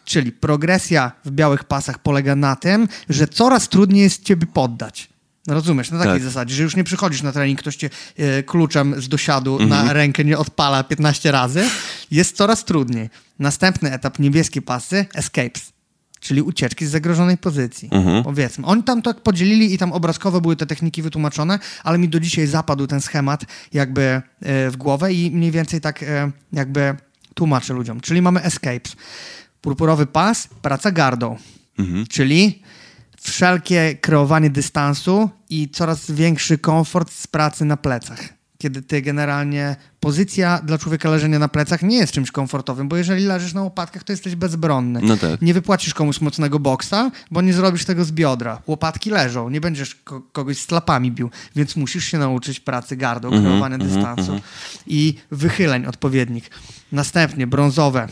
[0.04, 5.08] Czyli progresja w białych pasach polega na tym, że coraz trudniej jest ciebie poddać.
[5.48, 6.22] Rozumiesz, na takiej Tak.
[6.22, 10.24] zasadzie, że już nie przychodzisz na trening, ktoś cię e, kluczem z dosiadu na rękę
[10.24, 11.64] nie odpala 15 razy.
[12.10, 13.10] Jest coraz trudniej.
[13.38, 15.72] Następny etap, niebieskie pasy, escapes.
[16.20, 17.90] Czyli ucieczki z zagrożonej pozycji.
[18.24, 18.66] Powiedzmy.
[18.66, 22.46] Oni tam tak podzielili i tam obrazkowo były te techniki wytłumaczone, ale mi do dzisiaj
[22.46, 24.22] zapadł ten schemat jakby e,
[24.70, 26.94] w głowę i mniej więcej tak e, jakby
[27.34, 28.00] tłumaczę ludziom.
[28.00, 28.96] Czyli mamy escapes.
[29.60, 31.36] Purpurowy pas, praca gardą.
[32.08, 32.62] Czyli
[33.20, 38.20] wszelkie kreowanie dystansu i coraz większy komfort z pracy na plecach.
[38.58, 43.24] Kiedy ty generalnie pozycja dla człowieka leżenia na plecach nie jest czymś komfortowym, bo jeżeli
[43.24, 45.00] leżysz na łopatkach, to jesteś bezbronny.
[45.02, 45.42] No tak.
[45.42, 48.62] Nie wypłacisz komuś mocnego boksa, bo nie zrobisz tego z biodra.
[48.66, 53.28] Łopatki leżą, nie będziesz ko- kogoś z klapami bił, więc musisz się nauczyć pracy gardą,
[53.28, 54.40] Mhm, kreowania dystansu
[54.86, 56.50] i wychyleń odpowiednich.
[56.92, 58.08] Następnie brązowe.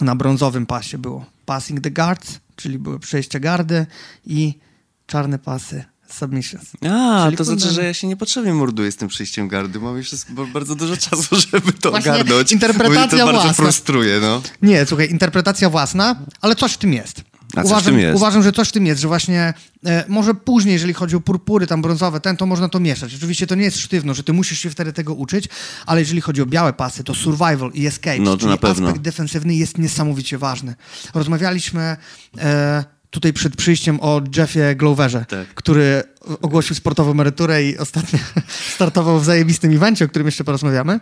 [0.00, 3.86] Na brązowym pasie było passing the guards, czyli były przejścia gardy
[4.26, 4.58] i
[5.06, 6.70] czarne pasy submissions.
[6.90, 9.80] A, Czyli to znaczy, że ja się niepotrzebnie morduję z tym przyjściem gardy.
[9.80, 10.16] Mam jeszcze
[10.52, 12.52] bardzo dużo czasu, żeby to Właśnie ogarnąć.
[12.52, 13.64] interpretacja bo mnie to bardzo własna.
[13.64, 14.42] frustruje, no.
[14.62, 17.22] Nie, słuchaj, interpretacja własna, ale coś w tym jest.
[17.54, 18.16] A coś w uważam, tym jest.
[18.16, 19.54] uważam, że coś w tym jest, że właśnie
[19.86, 23.14] e, może później, jeżeli chodzi o purpury tam brązowe, ten, to można to mieszać.
[23.14, 25.48] Oczywiście to nie jest sztywno, że ty musisz się wtedy tego uczyć,
[25.86, 28.86] ale jeżeli chodzi o białe pasy, to survival i escape, No, to czyli na pewno.
[28.88, 30.74] aspekt defensywny jest niesamowicie ważny.
[31.14, 31.96] Rozmawialiśmy
[32.38, 35.46] e, tutaj przed przyjściem o Jeffie Gloverze, Tak.
[35.54, 36.02] który
[36.42, 38.18] ogłosił sportową emeryturę i ostatnio
[38.74, 41.00] startował w zajebistym evencie, o którym jeszcze porozmawiamy.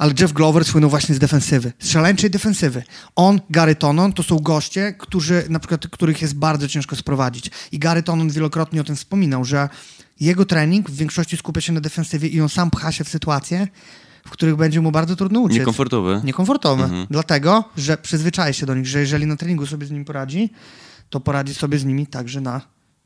[0.00, 2.82] Ale Jeff Glover słynął właśnie z defensywy, z szaleńczej defensywy.
[3.16, 7.50] On, Gary Tonon to są goście, którzy, na przykład, których jest bardzo ciężko sprowadzić.
[7.72, 9.68] I Gary Tonon wielokrotnie o tym wspominał, że
[10.20, 13.68] jego trening w większości skupia się na defensywie i on sam pcha się w sytuacje,
[14.26, 15.58] w których będzie mu bardzo trudno uciec.
[15.58, 16.20] Niekomfortowe.
[16.24, 16.84] Niekomfortowe.
[16.84, 17.06] Mhm.
[17.10, 20.50] Dlatego, że przyzwyczaje się do nich, że jeżeli na treningu sobie z nim poradzi,
[21.10, 22.60] to poradzi sobie z nimi także na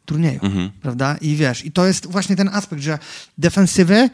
[0.04, 0.40] turnieju.
[0.42, 0.70] Mhm.
[0.82, 1.16] Prawda?
[1.20, 2.98] I wiesz, i to jest właśnie ten aspekt, że
[3.38, 4.10] defensywy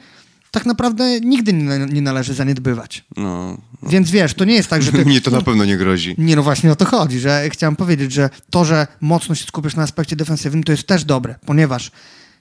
[0.51, 3.05] tak naprawdę nigdy nie, nie należy zaniedbywać.
[3.17, 5.05] No, Więc wiesz, to nie jest tak, że ty...
[5.11, 6.15] mnie to na pewno nie grozi.
[6.19, 9.77] Nie, no właśnie o to chodzi, że chciałem powiedzieć, że to, że mocno się skupisz
[9.77, 11.91] na aspekcie defensywnym, to jest też dobre, ponieważ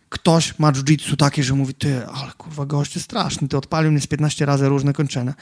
[0.09, 4.07] ktoś ma jiu-jitsu takie, że mówi, ty, ale kurwa, goście straszny, ty odpalił mnie z
[4.07, 5.33] 15 razy różne kończenia.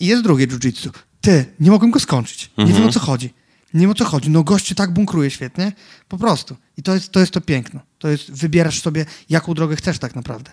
[0.00, 0.90] I jest drugie jiu-jitsu.
[1.20, 2.50] Ty, nie mogłem go skończyć.
[2.58, 3.34] Nie wiem o co chodzi.
[3.74, 4.30] Nie wiem o co chodzi.
[4.30, 5.72] No goście tak bunkruje świetnie.
[6.08, 6.56] Po prostu.
[6.76, 7.80] I to jest to, jest to piękno.
[7.98, 10.50] To jest, wybierasz sobie, jaką drogę chcesz tak naprawdę.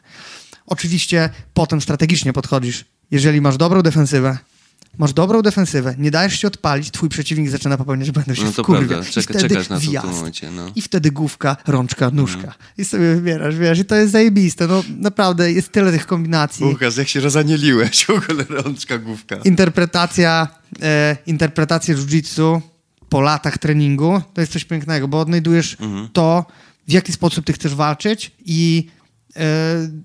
[0.66, 2.86] Oczywiście potem strategicznie podchodzisz.
[3.12, 4.38] Jeżeli masz dobrą defensywę,
[4.98, 8.64] masz dobrą defensywę, nie dajesz się odpalić, twój przeciwnik zaczyna popełniać błędy, się No to
[8.64, 8.88] wkurwia.
[8.88, 9.10] prawda.
[9.10, 10.08] I Czeka, wtedy czekasz na to w wjazd.
[10.08, 10.72] momencie, no.
[10.76, 12.54] I wtedy główka, rączka, nóżka.
[12.78, 14.68] I sobie wybierasz, wiesz, i to jest zajebiste.
[14.68, 16.66] No naprawdę, jest tyle tych kombinacji.
[16.66, 19.36] Łukasz, jak się rozanieliłeś, w ogóle rączka, główka.
[19.36, 20.48] Interpretacja,
[20.82, 22.62] e, interpretacja jiu-jitsu
[23.10, 25.78] po latach treningu, to jest coś pięknego, bo odnajdujesz
[26.14, 26.46] to,
[26.88, 28.88] w jaki sposób ty chcesz walczyć i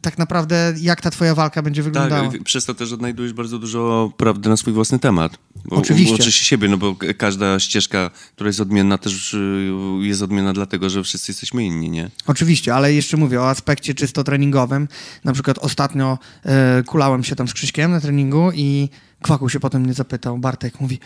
[0.03, 2.31] tak naprawdę jak ta twoja walka będzie wyglądała.
[2.31, 5.39] Tak, przez to też odnajdujesz bardzo dużo prawdy na swój własny temat.
[5.65, 6.25] Bo Oczywiście.
[6.25, 11.03] Się siebie, no bo każda ścieżka, która jest odmienna, też y, jest odmienna dlatego, że
[11.03, 12.11] wszyscy jesteśmy inni, nie?
[12.27, 14.89] Oczywiście, ale jeszcze mówię o aspekcie czysto treningowym.
[15.25, 18.89] Na przykład ostatnio e, kulałem się tam z Krzyśkiem na treningu i
[19.23, 20.99] Kwaku się potem mnie zapytał, Bartek mówi,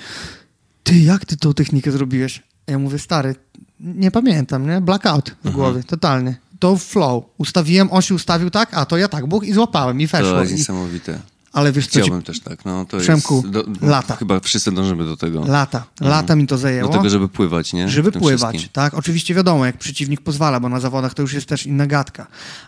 [0.83, 2.43] ty jak ty tą technikę zrobiłeś?
[2.67, 3.35] Ja mówię, stary,
[3.81, 4.81] nie pamiętam, nie?
[4.81, 6.50] Blackout w głowie, totalnie.
[6.61, 7.25] To flow.
[7.39, 10.41] Ustawiłem, on się ustawił tak, a to ja tak, buch i złapałem i To weszło.
[10.41, 11.19] jest I, niesamowite.
[11.53, 12.65] ale wiesz co, ci, Chciałbym też tak.
[12.65, 14.17] No, to Przemku, jest do, lata.
[14.17, 15.45] Chyba wszyscy dążymy do tego.
[15.47, 16.89] lata, lata mi to zajęło.
[16.93, 17.89] Do tego, żeby pływać, nie?
[17.89, 18.73] Żeby pływać, wszystkim.
[18.73, 18.95] tak?
[18.95, 22.27] Oczywiście wiadomo, jak przeciwnik pozwala, bo na zawodach to już jest też inna gadka,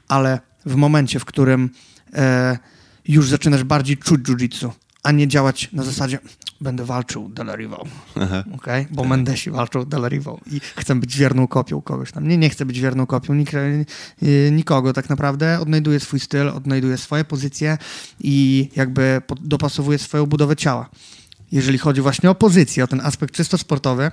[0.09, 1.71] ale w momencie, w którym
[2.15, 2.59] e,
[3.09, 4.71] już zaczynasz bardziej czuć jiu-jitsu,
[5.03, 6.19] a nie działać na zasadzie
[6.61, 7.85] będę walczył Delarivo,
[8.55, 8.87] okay?
[8.91, 12.29] bo Mendesi walczą Delarivo i chcę być wierną kopią kogoś tam.
[12.29, 13.85] Nie, nie chcę być wierną kopią nik e,
[14.51, 15.61] nikogo tak naprawdę.
[15.61, 17.79] Odnajduję swój styl, odnajduję swoje pozycje
[18.21, 20.91] i jakby dopasowuję swoją budowę ciała.
[21.53, 24.11] Jeżeli chodzi właśnie o pozycję, o ten aspekt czysto sportowy,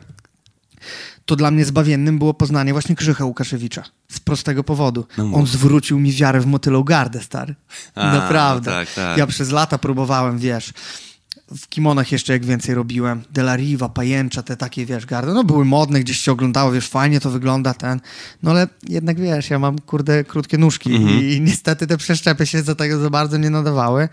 [1.29, 3.83] to dla mnie zbawiennym było poznanie właśnie Krzycha Łukaszewicza.
[4.11, 5.05] Z prostego powodu.
[5.17, 5.31] No.
[5.33, 7.55] On zwrócił mi wiarę w motylą gardę, stary.
[7.95, 8.71] A, Naprawdę.
[8.71, 9.17] no tak, tak.
[9.17, 10.73] Ja przez lata próbowałem, wiesz,
[11.57, 13.21] w kimonach jeszcze jak więcej robiłem.
[13.31, 15.33] Delariva, pajęcza, te takie, wiesz, gardy.
[15.33, 17.99] No były modne, gdzieś się oglądało, wiesz, fajnie to wygląda, ten.
[18.43, 21.19] No ale jednak, wiesz, ja mam, kurde, krótkie nóżki Mhm.
[21.19, 24.09] i, i niestety te przeszczepy się za tego za bardzo nie nadawały.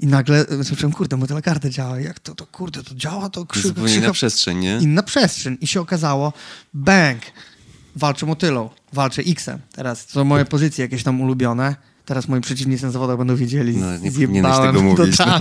[0.00, 2.00] I nagle słyszałem, kurde, garda działa.
[2.00, 4.78] Jak to, to kurde, to działa, to krzyk, zupełnie inna przestrzeń, nie?
[4.82, 5.58] inna przestrzeń.
[5.60, 6.32] I się okazało,
[6.74, 7.22] bang,
[7.96, 9.58] walczę motylą, walczę X-em.
[9.72, 11.76] Teraz to moje pozycje jakieś tam ulubione.
[12.04, 13.76] Teraz moi przeciwnicy na zawodach będą wiedzieli.
[13.76, 15.38] No, nie powinieneś tego mówić, no.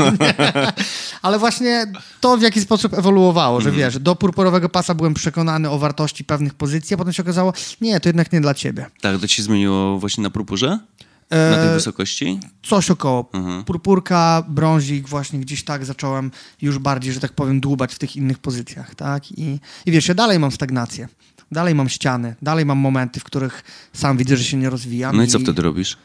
[1.21, 1.91] Ale właśnie
[2.21, 6.53] to w jaki sposób ewoluowało, że wiesz, do purpurowego pasa byłem przekonany o wartości pewnych
[6.53, 8.85] pozycji, a potem się okazało, nie, to jednak nie dla ciebie.
[9.01, 10.79] Tak, to ci się zmieniło właśnie na purpurze?
[11.31, 12.39] Na tej E, wysokości?
[12.63, 13.29] Coś około.
[13.33, 13.63] Mhm.
[13.63, 18.39] Purpurka, brązik, właśnie gdzieś tak zacząłem już bardziej, że tak powiem, dłubać w tych innych
[18.39, 19.31] pozycjach, tak?
[19.31, 21.07] I, i wiesz, ja dalej mam stagnację.
[21.51, 25.17] Dalej mam ściany, dalej mam momenty, w których sam widzę, że się nie rozwijam.
[25.17, 25.97] No i co wtedy robisz?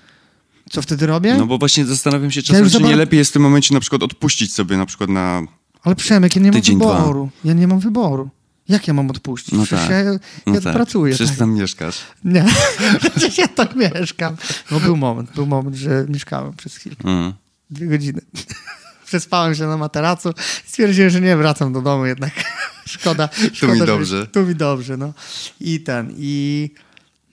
[0.71, 1.35] Co wtedy robię?
[1.35, 3.81] No bo właśnie zastanawiam się czasem, już czy nie lepiej jest w tym momencie na
[3.81, 5.43] przykład odpuścić sobie na przykład na...
[5.83, 6.97] Ale Przemek, ja nie mam Tydzień, dwa.
[6.99, 7.31] wyboru.
[7.45, 8.31] Ja nie mam wyboru.
[8.71, 9.53] Jak ja mam odpuścić?
[9.55, 10.05] No Przecież tak.
[10.07, 10.13] ja,
[10.47, 10.75] No ja tak.
[10.75, 11.15] pracuję.
[11.15, 11.39] Przecież tak.
[11.39, 11.99] tam mieszkasz.
[12.25, 12.45] Nie,
[13.01, 14.37] przecież ja tam mieszkam.
[14.71, 16.97] No był moment, był moment, że mieszkałem przez chwilę.
[17.05, 17.33] Mm.
[17.71, 18.21] Dwie godziny.
[19.07, 20.31] Przespałem się na materacu
[20.67, 22.33] i stwierdziłem, że nie wracam do domu jednak.
[22.87, 23.29] szkoda.
[23.53, 24.27] szkoda mi że- dobrze.
[24.27, 25.13] Tu mi dobrze, no.
[25.61, 26.71] I ten, i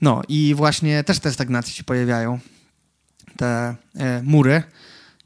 [0.01, 2.39] no, i właśnie też te stagnacje się pojawiają.
[3.37, 4.63] Te e, mury.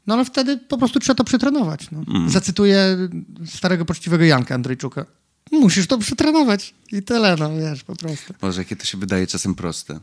[0.06, 1.90] No ale wtedy po prostu trzeba to przetrenować.
[1.90, 2.02] No.
[2.08, 2.30] Mm.
[2.30, 2.96] Zacytuję
[3.46, 5.04] starego poczciwego Janka Andrzejczuka.
[5.52, 6.74] Musisz to przetrenować.
[6.92, 8.34] I tyle, no wiesz, po prostu.
[8.40, 10.00] Boże, jakie to się wydaje czasem proste.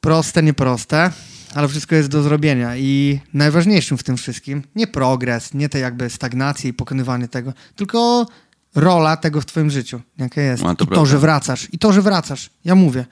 [0.00, 1.12] Proste, nieproste,
[1.54, 6.10] ale wszystko jest do zrobienia i najważniejszym w tym wszystkim nie progres, nie te jakby
[6.10, 8.26] stagnacje i pokonywanie tego, tylko
[8.74, 10.62] rola tego w twoim życiu, jaka jest.
[10.62, 11.10] No, to I to, prawda.
[11.10, 11.68] że wracasz.
[11.72, 12.50] I to, że wracasz.
[12.64, 13.04] Ja mówię,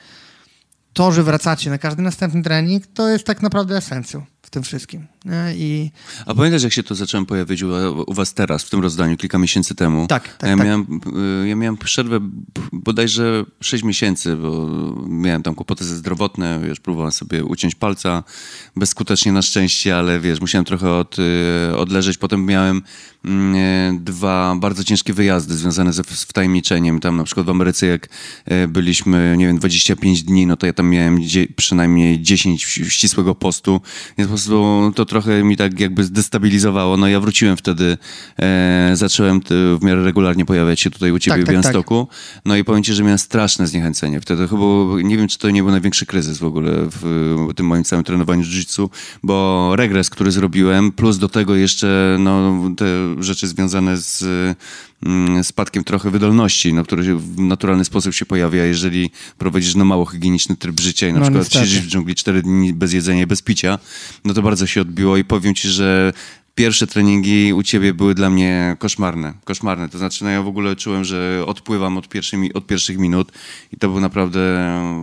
[0.92, 5.06] to, że wracacie na każdy następny trening, to jest tak naprawdę esencją w tym wszystkim.
[5.24, 5.54] Nie?
[5.56, 5.90] I
[6.26, 7.68] A pamiętasz, jak się to zacząłem pojawić u,
[8.06, 10.06] u was teraz, w tym rozdaniu, kilka miesięcy temu?
[10.06, 10.66] Tak, tak, ja, tak.
[10.66, 11.00] Miałem,
[11.44, 12.20] y, ja miałem przerwę
[12.72, 14.66] bodajże 6 miesięcy, bo
[15.08, 18.22] miałem tam kłopoty ze zdrowotne, wiesz, próbowałem sobie uciąć palca,
[18.76, 22.18] bezskutecznie na szczęście, ale wiesz, musiałem trochę od, y, odleżeć.
[22.18, 22.82] Potem miałem
[23.24, 27.00] mm, e, dwa bardzo ciężkie wyjazdy związane ze wtajemniczeniem.
[27.00, 28.08] Tam na przykład w Ameryce, jak
[28.44, 31.18] e, byliśmy, nie wiem, 25 dni, no to ja tam miałem
[31.56, 33.80] przynajmniej 10 ścisłego postu,
[34.18, 36.96] więc po prostu to trochę mi tak jakby zdestabilizowało.
[36.96, 37.98] No ja wróciłem wtedy,
[38.38, 41.62] e, zacząłem w miarę regularnie pojawiać się tutaj u ciebie Tak, w tak, tak.
[41.62, 42.08] Białymstoku.
[42.44, 44.20] No i powiem ci, że miałem straszne zniechęcenie.
[44.20, 44.64] Wtedy chyba,
[45.02, 48.42] nie wiem, czy to nie był największy kryzys w ogóle w tym moim całym trenowaniu
[48.42, 48.88] jiu-jitsu,
[49.22, 52.86] bo regres, który zrobiłem, plus do tego jeszcze no, te
[53.22, 54.24] rzeczy związane z
[55.42, 60.56] spadkiem trochę wydolności, no, który w naturalny sposób się pojawia, jeżeli prowadzisz no, mało higieniczny
[60.56, 61.66] tryb życia i na No, przykład niestety.
[61.66, 63.78] siedzisz w dżungli 4 dni bez jedzenia i bez picia,
[64.24, 66.12] no to bardzo się odbiło i powiem ci, że
[66.54, 69.34] pierwsze treningi u ciebie były dla mnie koszmarne.
[69.44, 69.88] Koszmarne.
[69.88, 72.08] To znaczy, no ja w ogóle czułem, że odpływam od,
[72.54, 73.32] od pierwszych minut
[73.72, 74.40] i to był naprawdę,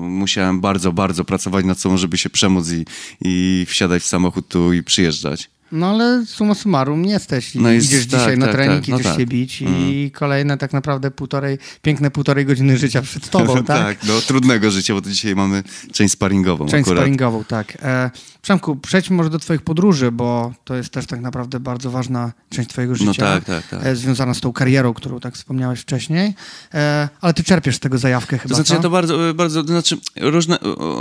[0.02, 2.86] musiałem bardzo, bardzo pracować nad sobą, żeby się przemóc i,
[3.22, 5.50] i wsiadać w samochód tu i przyjeżdżać.
[5.74, 7.56] No ale summa summarum nie jesteś.
[7.56, 9.20] No jest- idziesz tak, dzisiaj na tak, trening, tak, no idziesz tak.
[9.20, 13.98] się bić i kolejne tak naprawdę półtorej, piękne półtorej godziny życia przed tobą, tak?
[14.08, 16.98] no trudnego życia, bo to dzisiaj mamy część sparingową Część akurat.
[17.00, 17.78] sparingową, tak.
[17.82, 18.12] E,
[18.44, 22.70] Przemku, przejdźmy może do twoich podróży, bo to jest też tak naprawdę bardzo ważna część
[22.70, 23.06] twojego życia.
[23.08, 23.86] No tak, tak, tak.
[23.86, 26.34] E, związana z tą karierą, którą tak wspomniałeś wcześniej.
[26.74, 28.76] E, ale ty czerpiesz z tego zajawkę chyba, To znaczy, co?
[28.76, 30.58] ja to bardzo, bardzo, to znaczy różne,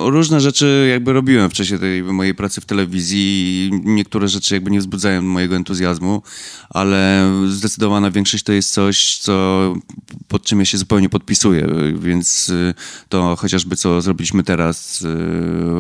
[0.07, 3.23] różne rzeczy jakby robiłem w czasie tej mojej pracy w telewizji
[3.67, 6.23] i niektóre rzeczy jakby nie wzbudzają mojego entuzjazmu,
[6.71, 9.75] ale zdecydowana większość to jest coś, co,
[10.29, 12.75] pod czym ja się zupełnie podpisuję, więc y,
[13.09, 15.05] to chociażby co zrobiliśmy teraz y,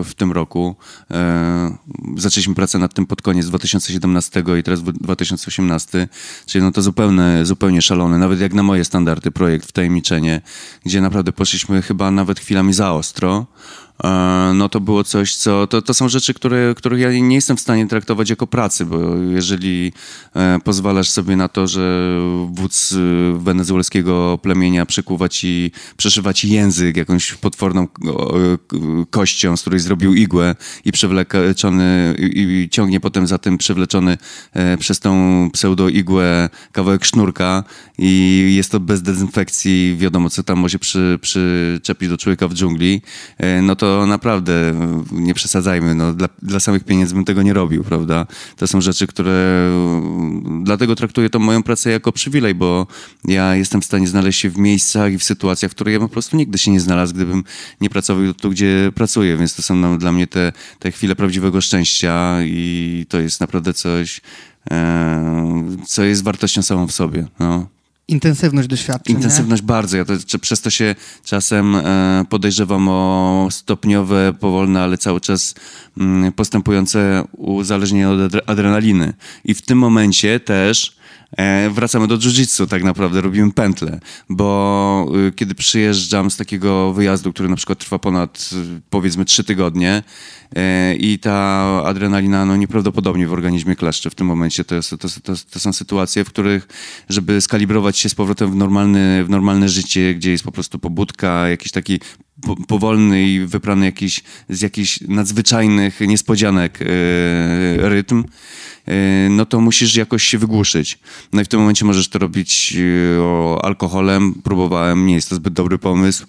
[0.04, 0.76] w tym roku.
[1.10, 1.76] E,
[2.16, 6.08] Zaczęliśmy pracę nad tym pod koniec 2017 i teraz w 2018,
[6.46, 10.40] czyli no to zupełnie, zupełnie szalone, nawet jak na moje standardy projekt Wtajemniczenie,
[10.84, 13.46] gdzie naprawdę poszliśmy chyba nawet chwilami za ostro.
[14.04, 15.66] E, No to było coś, co.
[15.66, 19.16] To, to są rzeczy, które, których ja nie jestem w stanie traktować jako pracy, bo
[19.16, 19.92] jeżeli
[20.36, 22.18] e, pozwalasz sobie na to, że
[22.52, 27.86] wódz e, wenezuelskiego plemienia przekuwa ci, przeszywa ci język jakąś potworną
[29.10, 34.18] kością, z której zrobił igłę i przewleczony i, ciągnie potem za tym przewleczony
[34.78, 35.12] przez tą
[35.52, 37.64] pseudo-igłę kawałek sznurka
[37.98, 43.02] i jest to bez dezynfekcji, wiadomo co tam może przy, przyczepić do człowieka w dżungli,
[43.62, 47.84] no to naprawdę e, nie przesadzajmy, no, dla, dla samych pieniędzy bym tego nie robił,
[47.84, 48.26] prawda?
[48.56, 52.86] To są rzeczy, które e, dlatego traktuję tą moją pracę jako przywilej, bo
[53.24, 56.08] ja jestem w stanie znaleźć się w miejscach i w sytuacjach, w których ja po
[56.08, 57.44] prostu nigdy się nie znalazł, gdybym
[57.80, 61.60] nie pracował tu, gdzie pracuję, więc to są no, dla mnie te, te chwile prawdziwego
[61.60, 64.20] szczęścia i to jest naprawdę coś,
[64.70, 67.81] e, co jest wartością samą w sobie, no.
[68.08, 69.14] Intensywność doświadczeń.
[69.14, 69.22] nie?
[69.22, 69.96] Intensywność bardzo.
[69.96, 75.54] Ja to, przez to się czasem e, podejrzewam o stopniowe, powolne, ale cały czas
[75.98, 79.12] mm, postępujące uzależnienie od adre- adrenaliny.
[79.44, 80.96] I w tym momencie też
[81.70, 87.48] wracamy do jiu-jitsu tak naprawdę, robimy pętlę, bo y, kiedy przyjeżdżam z takiego wyjazdu, który
[87.48, 90.02] na przykład trwa ponad y, powiedzmy trzy tygodnie
[90.56, 91.32] e, i ta
[91.84, 95.72] adrenalina no, nieprawdopodobnie w organizmie kleszczy w tym momencie, to, jest, to, to, to są
[95.72, 96.68] sytuacje, w których
[97.08, 101.48] żeby skalibrować się z powrotem w, normalny, w normalne życie, gdzie jest po prostu pobudka,
[101.48, 102.00] jakiś taki
[102.42, 106.86] po, powolny i wyprany jakiś, z jakichś nadzwyczajnych niespodzianek e,
[107.88, 108.24] rytm,
[108.86, 110.98] e, no to musisz jakoś się wygłuszyć.
[111.32, 112.76] No i w tym momencie możesz to robić
[113.20, 116.26] o, alkoholem, próbowałem, nie jest to zbyt dobry pomysł,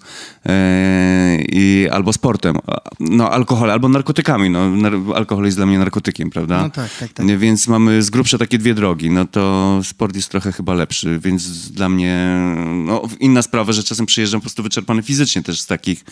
[1.38, 2.56] i, albo sportem.
[3.00, 6.62] No alkohol, albo narkotykami, no alkohol jest dla mnie narkotykiem, prawda?
[6.62, 7.38] No tak, tak, tak.
[7.38, 9.10] Więc mamy z grubsza takie dwie drogi.
[9.10, 12.28] No to sport jest trochę chyba lepszy, więc dla mnie
[12.74, 16.03] no, inna sprawa, że czasem przyjeżdżam po prostu wyczerpany fizycznie też z takich,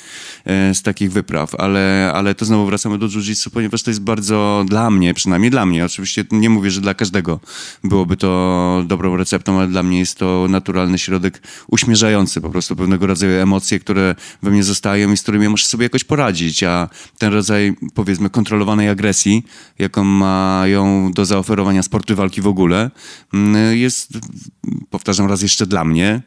[0.45, 4.65] e, z takich wypraw, ale, ale to znowu wracamy do jiu-jitsu, ponieważ to jest bardzo
[4.69, 7.41] dla mnie, przynajmniej dla mnie, oczywiście nie mówię, że dla każdego
[7.85, 13.07] byłoby to dobrą receptą, ale dla mnie jest to naturalny środek uśmierzający po prostu pewnego
[13.07, 17.33] rodzaju emocje, które we mnie zostają i z którymi muszę sobie jakoś poradzić, a ten
[17.33, 19.45] rodzaj powiedzmy kontrolowanej agresji,
[19.79, 22.91] jaką mają do zaoferowania sporty walki w ogóle,
[23.35, 24.09] mm, jest,
[24.91, 26.23] powtarzam raz jeszcze dla mnie,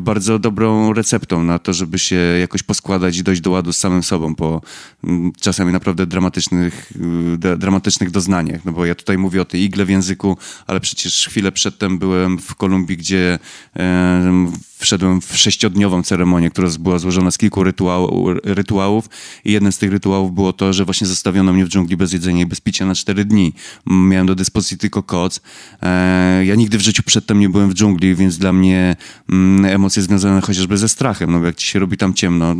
[0.00, 4.02] bardzo dobrą receptą na to, żeby się jakoś poskładać i dojść do ładu z samym
[4.02, 4.60] sobą po
[5.04, 6.92] mm, czasami naprawdę dramatycznych,
[7.38, 8.64] da- dramatycznych doznaniach.
[8.64, 10.36] No bo ja tutaj mówię o tej igle w języku,
[10.66, 13.38] ale przecież chwilę przedtem byłem w Kolumbii, gdzie
[13.76, 19.08] e, wszedłem w sześciodniową ceremonię, która była złożona z kilku rytuał, rytuałów
[19.44, 22.42] i jednym z tych rytuałów było to, że właśnie zostawiono mnie w dżungli bez jedzenia
[22.42, 23.52] i bez picia na cztery dni.
[23.86, 25.40] Miałem do dyspozycji tylko koc.
[25.82, 28.96] E, ja nigdy w życiu przedtem nie byłem w dżungli, więc dla mnie
[29.30, 32.56] mm, emocje związane chociażby ze strachem, no bo jak ci się robi tam ciemno,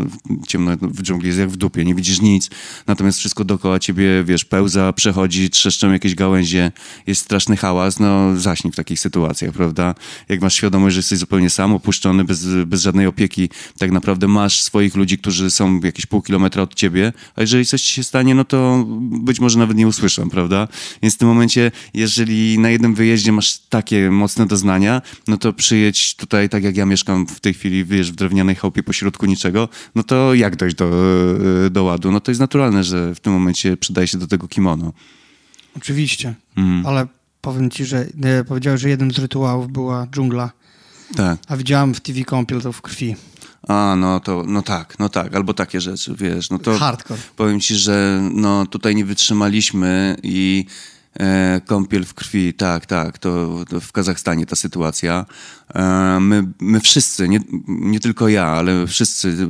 [0.48, 2.50] ciemno w dżungli jest jak w dupie, nie widzisz nic,
[2.86, 6.72] natomiast wszystko dookoła ciebie, wiesz, pełza, przechodzi, trzeszczą jakieś gałęzie,
[7.06, 9.94] jest straszny hałas, no zaśnij w takich sytuacjach, prawda?
[10.28, 14.62] Jak masz świadomość, że jesteś zupełnie sam, opuszczony, bez, bez żadnej opieki, tak naprawdę masz
[14.62, 18.34] swoich ludzi, którzy są jakieś pół kilometra od ciebie, a jeżeli coś ci się stanie,
[18.34, 20.68] no to być może nawet nie usłyszą, prawda?
[21.02, 26.14] Więc w tym momencie, jeżeli na jednym wyjeździe masz takie mocne doznania, no to przyjedź
[26.16, 30.02] tutaj, tak jak ja mieszkam w tej chwili, wiesz, w drewnianej chałupie pośrodku niczego, no
[30.02, 30.90] to jak dojść do,
[31.70, 32.12] do ładu?
[32.12, 34.92] No to jest naturalne, że w tym momencie przydaje się do tego kimono.
[35.76, 36.86] Oczywiście, Mhm.
[36.86, 37.06] ale
[37.40, 40.50] powiem ci, że e, powiedziałeś, że jednym z rytuałów była dżungla,
[41.16, 41.38] Tak.
[41.48, 43.16] a widziałem w TV kąpiel to w krwi.
[43.68, 46.78] A, no to, no tak, no tak, albo takie rzeczy, wiesz, no to...
[46.78, 47.20] Hardcore.
[47.36, 50.66] Powiem ci, że no, tutaj nie wytrzymaliśmy i
[51.20, 55.26] E, kąpiel w krwi, tak, tak, to, to w Kazachstanie ta sytuacja.
[55.74, 59.46] E, my, my wszyscy, nie, nie tylko ja, ale wszyscy, e,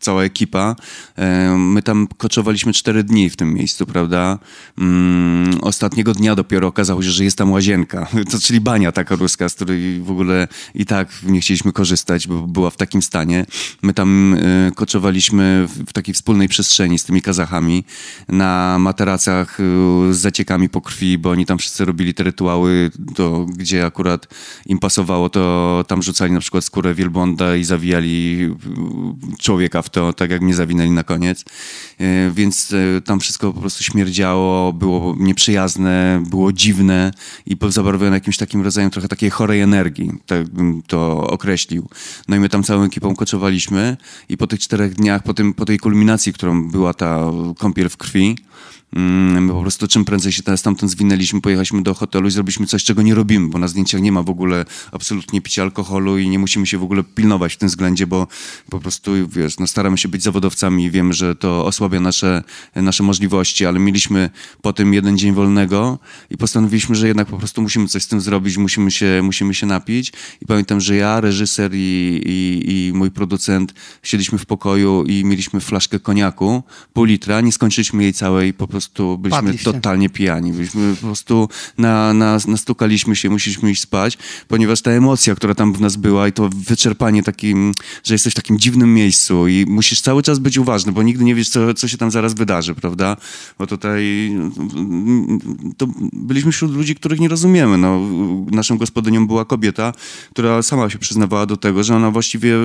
[0.00, 0.76] cała ekipa,
[1.16, 4.38] e, my tam koczowaliśmy cztery dni w tym miejscu, prawda?
[4.78, 9.48] Mm, ostatniego dnia dopiero okazało się, że jest tam łazienka, to czyli bania taka ruska,
[9.48, 13.46] z której w ogóle i tak nie chcieliśmy korzystać, bo była w takim stanie.
[13.82, 14.36] My tam
[14.74, 17.84] koczowaliśmy w, takiej wspólnej przestrzeni z tymi Kazachami
[18.28, 19.58] na materacach
[20.10, 22.90] z zaciekami po krwi, bo oni tam wszyscy robili te rytuały,
[23.56, 24.21] gdzie akurat
[24.66, 28.48] im pasowało, to tam rzucali na przykład skórę wielbłąda i zawijali
[29.38, 31.44] człowieka w to, tak jak mnie zawinęli na koniec.
[31.98, 37.12] E, Więc e, tam wszystko po prostu śmierdziało, było nieprzyjazne, było dziwne
[37.46, 41.88] i zabarwione jakimś takim rodzajem trochę takiej chorej energii, tak bym to określił.
[42.28, 43.96] No i my tam całą ekipą koczowaliśmy
[44.28, 47.20] i po tych czterech dniach, po, tym, po tej kulminacji, którą była ta
[47.58, 52.28] kąpiel w krwi, Mm, My po prostu czym prędzej się stamtąd zwinęliśmy, pojechaliśmy do hotelu
[52.28, 55.62] i zrobiliśmy coś, czego nie robimy, bo na zdjęciach nie ma w ogóle absolutnie picia
[55.62, 58.26] alkoholu i nie musimy się w ogóle pilnować w tym względzie, bo
[58.70, 62.42] po prostu, wiesz, no staramy się być zawodowcami i wiemy, że to osłabia nasze,
[62.76, 64.30] nasze możliwości, ale mieliśmy
[64.62, 65.98] po tym jeden dzień wolnego
[66.30, 69.66] i postanowiliśmy, że jednak po prostu musimy coś z tym zrobić, musimy się, musimy się
[69.66, 70.12] napić.
[70.40, 75.60] I pamiętam, że ja, reżyser i, i, i mój producent siedliśmy w pokoju i mieliśmy
[75.60, 76.62] flaszkę koniaku,
[76.92, 78.81] pół litra, nie skończyliśmy jej całej, po prostu
[79.18, 79.72] byliśmy Padliście.
[79.72, 80.52] totalnie pijani.
[80.52, 84.18] Byliśmy po prostu na, na, nastukaliśmy się, musieliśmy iść spać,
[84.48, 87.72] ponieważ ta emocja, która tam w nas była i to wyczerpanie takim,
[88.04, 91.34] że jesteś w takim dziwnym miejscu i musisz cały czas być uważny, bo nigdy nie
[91.34, 93.16] wiesz, co, co się tam zaraz wydarzy, prawda?
[93.58, 94.32] Bo tutaj
[95.76, 97.78] to byliśmy wśród ludzi, których nie rozumiemy.
[97.78, 98.00] No,
[98.50, 99.92] naszą gospodynią była kobieta,
[100.30, 102.56] która sama się przyznawała do tego, że ona właściwie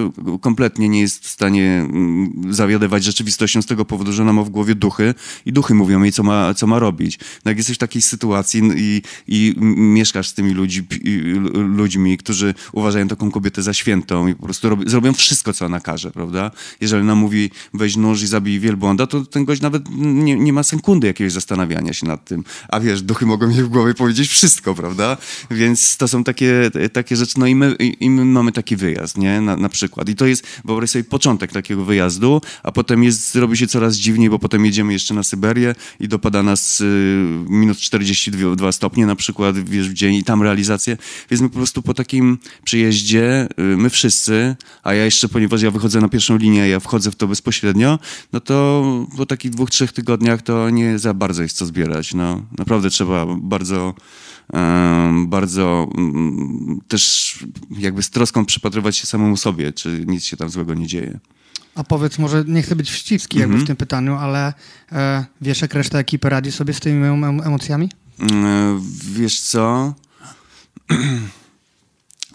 [0.41, 4.49] kompletnie nie jest w stanie mm, zawiadywać rzeczywistością z tego powodu, że ona ma w
[4.49, 5.13] głowie duchy
[5.45, 7.20] i duchy mówią co ma, co ma robić.
[7.45, 10.88] No jak jesteś w takiej sytuacji i, i mieszkasz z tymi ludzi,
[11.53, 15.80] ludźmi, którzy uważają taką kobietę za świętą i po prostu rob, zrobią wszystko, co ona
[15.80, 16.51] każe, prawda?
[16.82, 20.64] Jeżeli ona mówi, weź nóż i zabij wielbłąda, to ten gość nawet nie, nie ma
[20.64, 22.43] sekundy jakiegoś zastanawiania się nad tym.
[22.70, 25.18] A wiesz, duchy mogą jej w głowie powiedzieć wszystko, prawda?
[25.51, 27.39] Więc to są takie, takie rzeczy.
[27.39, 29.41] No i my, i my mamy taki wyjazd, nie?
[29.41, 30.10] Na, na przykład.
[30.10, 34.30] I to jest, wyobraź sobie, początek takiego wyjazdu, a potem jest, robi się coraz dziwniej,
[34.30, 36.86] bo potem jedziemy jeszcze na Syberię i dopada nas y,
[37.50, 40.98] minus 42 stopnie na przykład, wiesz, w dzień i tam realizację.
[41.32, 45.72] Więc my po prostu po takim przyjeździe, y, my wszyscy, a ja jeszcze, ponieważ ja
[45.72, 48.00] wychodzę na pierwszą linię, ja wchodzę w to bezpośrednio,
[48.34, 48.84] no to
[49.18, 52.14] po takich dwóch, trzech tygodniach to nie za bardzo jest co zbierać.
[52.14, 53.93] No, naprawdę trzeba bardzo,
[54.54, 57.34] em, bardzo mm, też
[57.80, 61.20] jakby z troską przypatrywać się samemu sobie, czy nic się tam złego nie dzieje.
[61.78, 64.54] A powiedz, może nie chcę być wścibski jakby w tym pytaniu, ale
[64.92, 67.90] e, wiesz, jak reszta ekipy radzi sobie z tymi em- em- emocjami?
[68.20, 68.82] Mm,
[69.14, 69.94] Wiesz co?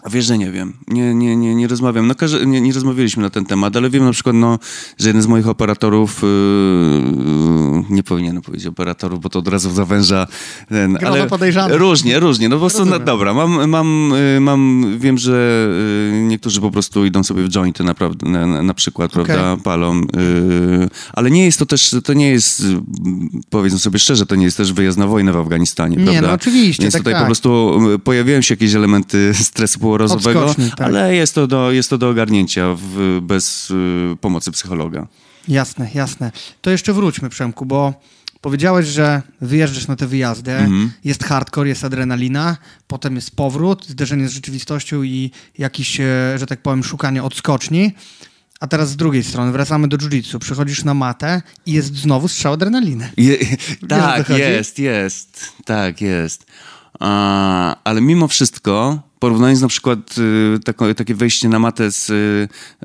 [0.03, 0.73] A wiesz, że nie wiem.
[0.87, 2.07] Nie, nie, nie, nie rozmawiam.
[2.07, 4.59] No, każe, nie, nie rozmawialiśmy na ten temat, ale wiem na przykład, no,
[4.99, 10.27] że jeden z moich operatorów, yy, nie powinienem powiedzieć operatorów, bo to od razu zawęża
[10.69, 11.77] ten, Grono ale podejrzanych.
[11.77, 12.49] różnie, różnie.
[12.49, 15.67] No po prostu, no, dobra, mam, mam, y, mam, wiem, że
[16.13, 19.25] y, niektórzy po prostu idą sobie w jointy naprawdę, na, na, na przykład, Okej.
[19.25, 20.05] prawda, palą, y,
[21.13, 22.63] ale nie jest to też, to nie jest,
[23.49, 26.27] powiedzmy sobie szczerze, to nie jest też wyjazd na wojnę w Afganistanie, Nie, prawda?
[26.27, 27.21] no oczywiście, Więc tak, tutaj tak.
[27.21, 30.87] po prostu y, pojawiają się jakieś elementy stresu Odskoczni, tak.
[30.87, 35.07] ale jest to, do, jest to do ogarnięcia w, bez y, pomocy psychologa.
[35.47, 36.31] Jasne, jasne.
[36.61, 37.93] To jeszcze wróćmy, Przemku, bo
[38.41, 40.91] powiedziałeś, że wyjeżdżasz na te wyjazdy, Mhm.
[41.03, 46.03] jest hardcore, jest adrenalina, potem jest powrót, zderzenie z rzeczywistością i jakiś, e,
[46.37, 47.91] że tak powiem, szukanie odskoczni.
[48.59, 50.39] A teraz z drugiej strony wracamy do jiu-jitsu.
[50.39, 53.09] Przychodzisz na matę i jest znowu strzał adrenaliny.
[53.17, 53.37] Je,
[53.87, 55.45] tak, jest, jest.
[55.65, 56.45] Tak, jest.
[56.99, 60.15] A, ale mimo wszystko, porównując na przykład
[60.89, 62.13] y, takie wejście na matę z, y,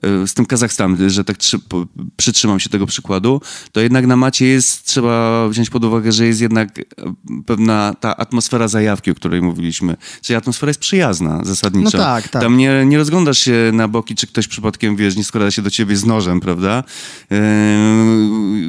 [0.07, 1.87] y, z tym Kazachstanem, że tak trzy, po,
[2.17, 3.41] przytrzymam się tego przykładu,
[3.73, 6.83] to jednak na macie jest, trzeba wziąć pod uwagę, że jest jednak e,
[7.47, 9.97] pewna ta atmosfera zajawki, o której mówiliśmy.
[10.23, 11.99] Czyli atmosfera jest przyjazna zasadniczo.
[11.99, 12.43] No tak, tak.
[12.43, 15.71] Tam nie, nie rozglądasz się na boki, czy ktoś przypadkiem, wiesz, nie skrada się do
[15.71, 16.85] ciebie z nożem, prawda?
[17.31, 17.39] Yy,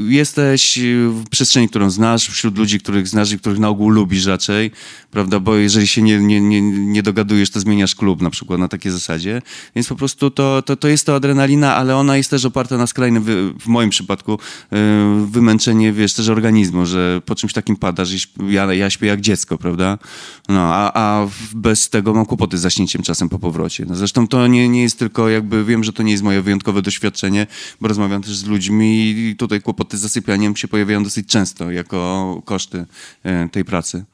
[0.07, 4.72] Jesteś w przestrzeni, którą znasz, wśród ludzi, których znasz i których na ogół lubisz raczej,
[5.11, 5.39] prawda?
[5.39, 8.68] Bo jeżeli się nie, nie, nie, nie dogadujesz, to często zmieniasz klub na przykład na
[8.68, 9.41] takiej zasadzie,
[9.76, 12.88] więc po prostu to, to, to jest to adrenalina, ale ona jest też oparta na
[12.88, 13.24] skrajnym,
[13.60, 14.39] w moim przypadku,
[14.72, 14.78] yy,
[15.26, 18.20] wymęczenie, wiesz, też organizmu, że po czymś takim padasz i
[18.53, 19.97] ja, ja śpię jak dziecko, prawda?
[20.49, 23.86] No, a, a bez tego mam kłopoty z zaśnięciem czasem po powrocie.
[23.88, 26.82] No, zresztą to nie, nie jest tylko jakby, wiem, że to nie jest moje wyjątkowe
[26.82, 27.47] doświadczenie,
[27.82, 32.41] bo rozmawiam też z ludźmi i tutaj kłopoty z zasypianiem się pojawiają dosyć często jako
[32.45, 32.86] koszty
[33.24, 34.05] e, tej pracy.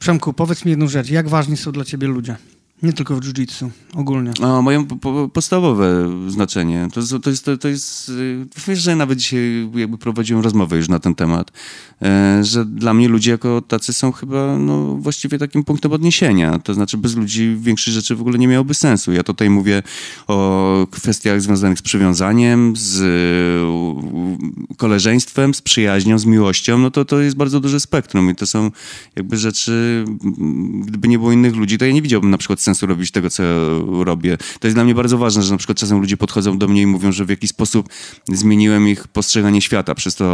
[0.00, 1.10] Przemku, powiedz mi jedną rzecz.
[1.10, 2.36] Jak ważni są dla ciebie ludzie?
[2.82, 4.32] Nie tylko w jiu-jitsu, ogólnie.
[4.42, 6.88] A mają po, po, podstawowe znaczenie.
[6.92, 10.88] To, to jest, to, to jest, y, wiesz, że nawet dzisiaj jakby prowadziłem rozmowę już
[10.88, 11.50] na ten temat,
[12.02, 16.58] e, że dla mnie ludzie jako tacy są chyba no, właściwie takim punktem odniesienia.
[16.58, 19.12] To znaczy bez ludzi większość rzeczy w ogóle nie miałoby sensu.
[19.12, 19.82] Ja tutaj mówię
[20.26, 23.00] o kwestiach związanych z przywiązaniem, z
[24.70, 26.78] y, koleżeństwem, z przyjaźnią, z miłością.
[26.78, 28.70] No to to jest bardzo duże spektrum i to są
[29.16, 30.04] jakby rzeczy,
[30.80, 33.42] gdyby nie było innych ludzi, to ja nie widziałbym na przykład sensu robić tego, co
[34.04, 34.38] robię.
[34.60, 36.86] To jest dla mnie bardzo ważne, że na przykład czasem ludzie podchodzą do mnie i
[36.86, 37.88] mówią, że w jakiś sposób
[38.28, 40.24] zmieniłem ich postrzeganie świata przez to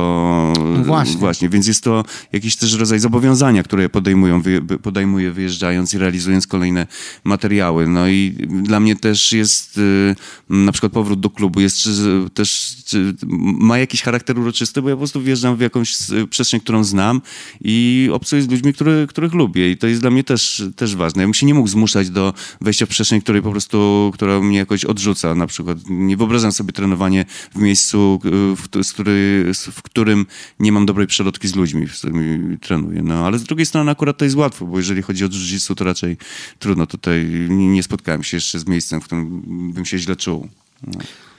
[0.78, 1.16] No właśnie.
[1.16, 1.48] właśnie.
[1.48, 4.42] Więc jest to jakiś też rodzaj zobowiązania, które podejmują,
[4.82, 6.86] podejmuję wyjeżdżając i realizując kolejne
[7.24, 7.88] materiały.
[7.88, 10.16] No i dla mnie też jest y,
[10.50, 11.90] na przykład powrót do klubu jest czy,
[12.34, 13.14] też czy,
[13.58, 17.20] ma jakiś charakter uroczysty, bo ja po prostu wjeżdżam w jakąś y, przestrzeń, którą znam
[17.60, 21.22] i obcuję z ludźmi, który, których lubię i to jest dla mnie też, też ważne.
[21.22, 22.25] Ja bym się nie mógł zmuszać do
[22.60, 25.34] wejścia w przestrzeń, której po prostu, która mnie jakoś odrzuca.
[25.34, 27.24] Na przykład nie wyobrażam sobie trenowanie
[27.54, 30.26] w miejscu, y, w, z który, w którym
[30.60, 33.02] nie mam dobrej przelotki z ludźmi, z którymi trenuję.
[33.02, 35.84] No, ale z drugiej strony akurat to jest łatwo, bo jeżeli chodzi o jiu-jitsu, to
[35.84, 36.16] raczej
[36.58, 37.26] trudno tutaj.
[37.48, 40.48] Nie, spotkałem się jeszcze z miejscem, w którym bym się źle czuł.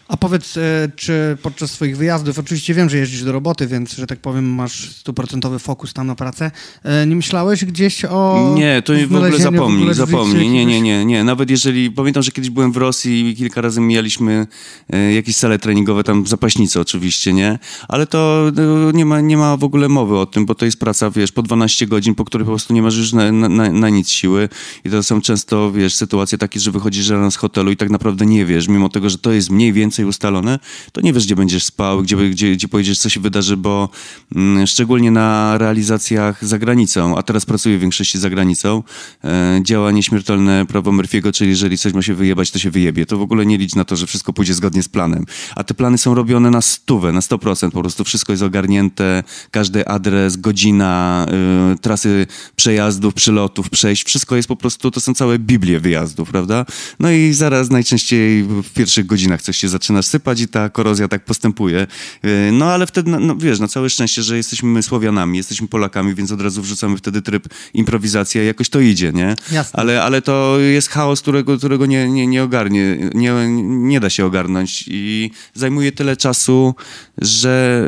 [0.07, 4.07] A powiedz, e, czy podczas swoich wyjazdów, oczywiście wiem, że jeździsz do roboty, więc, że
[4.07, 6.51] tak powiem, masz stuprocentowy fokus tam na pracę,
[6.83, 10.49] e, nie myślałeś gdzieś o Nie, to w ogóle zapomnij, w ogóle zapomnij.
[10.49, 11.23] Nie, nie, nie, nie.
[11.23, 14.47] Nawet jeżeli, pamiętam, że kiedyś byłem w Rosji i kilka razy mijaliśmy
[14.93, 17.59] e, jakieś sale treningowe, tam zapaśnice oczywiście, nie?
[17.87, 18.51] Ale to
[18.93, 21.41] nie ma, nie ma w ogóle mowy o tym, bo to jest praca, wiesz, po
[21.41, 24.49] 12 godzin, po której po prostu nie masz już na, na, na, na nic siły
[24.85, 28.25] i to są często, wiesz, sytuacje takie, że wychodzisz rano z hotelu i tak naprawdę
[28.25, 30.59] nie wiesz, mimo tego, że to jest mniej więcej ustalone,
[30.91, 33.89] to nie wiesz, gdzie będziesz spał, gdzie, gdzie, gdzie pojedziesz, co się wydarzy, bo
[34.35, 38.83] mm, szczególnie na realizacjach za granicą, a teraz pracuję w większości za granicą,
[39.23, 43.05] e, działa nieśmiertelne prawo Murphy'ego, czyli jeżeli coś ma się wyjebać, to się wyjebie.
[43.05, 45.25] To w ogóle nie licz na to, że wszystko pójdzie zgodnie z planem.
[45.55, 47.71] A te plany są robione na stówę, na 100%.
[47.71, 51.25] Po prostu wszystko jest ogarnięte, każdy adres, godzina,
[51.73, 56.65] y, trasy przejazdów, przylotów, przejść, wszystko jest po prostu, to są całe biblie wyjazdów, prawda?
[56.99, 61.25] No i zaraz najczęściej w pierwszych godzinach coś się zaczyna sypać i ta korozja tak
[61.25, 61.87] postępuje.
[62.25, 65.67] Y, No ale wtedy, no, no wiesz, na całe szczęście, że jesteśmy my Słowianami, jesteśmy
[65.67, 69.35] Polakami, więc od razu wrzucamy wtedy tryb improwizacja i jakoś to idzie, nie?
[69.51, 69.79] Jasne.
[69.79, 73.33] Ale, ale to jest chaos, którego, którego nie, nie, nie ogarnie, nie,
[73.67, 76.75] nie da się ogarnąć i zajmuje tyle czasu,
[77.17, 77.83] że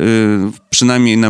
[0.55, 1.29] y, przynajmniej na,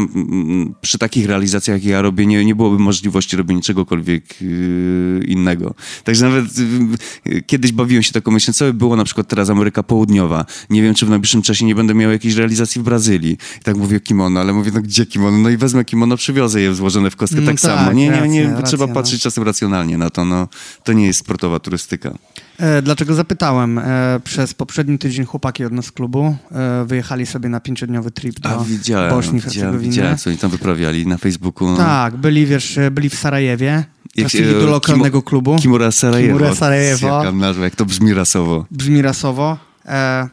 [0.81, 5.73] przy takich realizacjach, jak ja robię, nie, nie byłoby możliwości robienia czegokolwiek y, innego.
[6.03, 6.45] Także nawet
[7.27, 10.45] y, kiedyś bawiłem się taką myślą, co by było na przykład teraz Ameryka Południowa.
[10.69, 13.37] Nie wiem, czy w najbliższym czasie nie będę miał jakiejś realizacji w Brazylii.
[13.61, 15.37] I tak mówię kimono, ale mówię, no gdzie kimono?
[15.37, 17.91] No i wezmę kimono, przywiozę je złożone w kostkę Mm, tak, tak, samo.
[17.91, 18.93] Nie, nie, nie, racja, trzeba racja, no.
[18.93, 20.25] patrzeć czasem racjonalnie na to.
[20.25, 20.47] No,
[20.83, 22.11] to nie jest sportowa turystyka.
[22.57, 23.77] E, Dlaczego zapytałem?
[23.79, 28.39] E, Przez poprzedni tydzień chłopaki od nas z klubu e, wyjechali sobie na pięciodniowy trip
[28.39, 29.83] do A widziałem, Bośni Hercegowiny.
[29.83, 31.69] widziałem, co oni tam wyprawiali na Facebooku.
[31.69, 31.77] No.
[31.77, 33.83] Tak, byli, wiesz, byli w Sarajewie,
[34.15, 35.57] Jak do lokalnego klubu.
[35.57, 36.37] Kimura Sarajewo.
[36.37, 37.07] Kimura Sarajewo.
[37.07, 38.65] Jaka nazwa, jak to brzmi rasowo.
[38.71, 39.57] Brzmi rasowo.
[39.85, 40.29] E,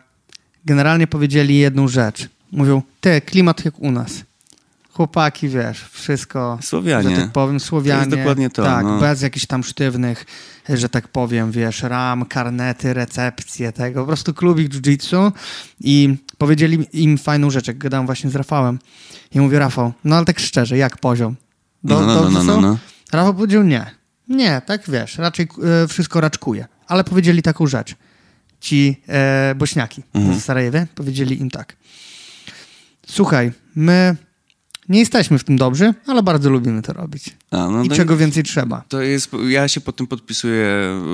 [0.66, 2.28] Generalnie powiedzieli jedną rzecz.
[2.52, 4.10] Mówią, ty, klimat jak u nas.
[4.92, 7.10] Chłopaki, wiesz, wszystko, Słowianie.
[7.16, 8.02] że tak powiem, Słowianie.
[8.02, 9.00] To jest dokładnie to, Tak, no.
[9.00, 10.26] bez jakichś tam sztywnych,
[10.68, 15.32] że tak powiem, wiesz, ram, karnety, recepcje tego, po prostu klubik jiu-jitsu
[15.80, 18.78] i powiedzieli im fajną rzecz, jak gadałem właśnie z Rafałem.
[19.34, 21.36] I mówię, Rafał, no ale tak szczerze, jak poziom?
[21.84, 22.78] Do, No, no, no, no, no, no.
[23.12, 23.86] Rafał powiedział nie.
[24.28, 25.48] Nie, tak wiesz, raczej
[25.84, 26.66] e, wszystko raczkuje.
[26.86, 27.94] Ale powiedzieli taką rzecz.
[28.60, 30.40] Ci e, bośniaki Mhm.
[30.40, 31.76] z Sarajewie powiedzieli im tak.
[33.06, 34.16] Słuchaj, my
[34.88, 37.36] nie jesteśmy w tym dobrzy, ale bardzo lubimy to robić.
[37.50, 38.84] A, no, I czego więcej trzeba.
[38.88, 40.66] To jest, ja się pod tym podpisuję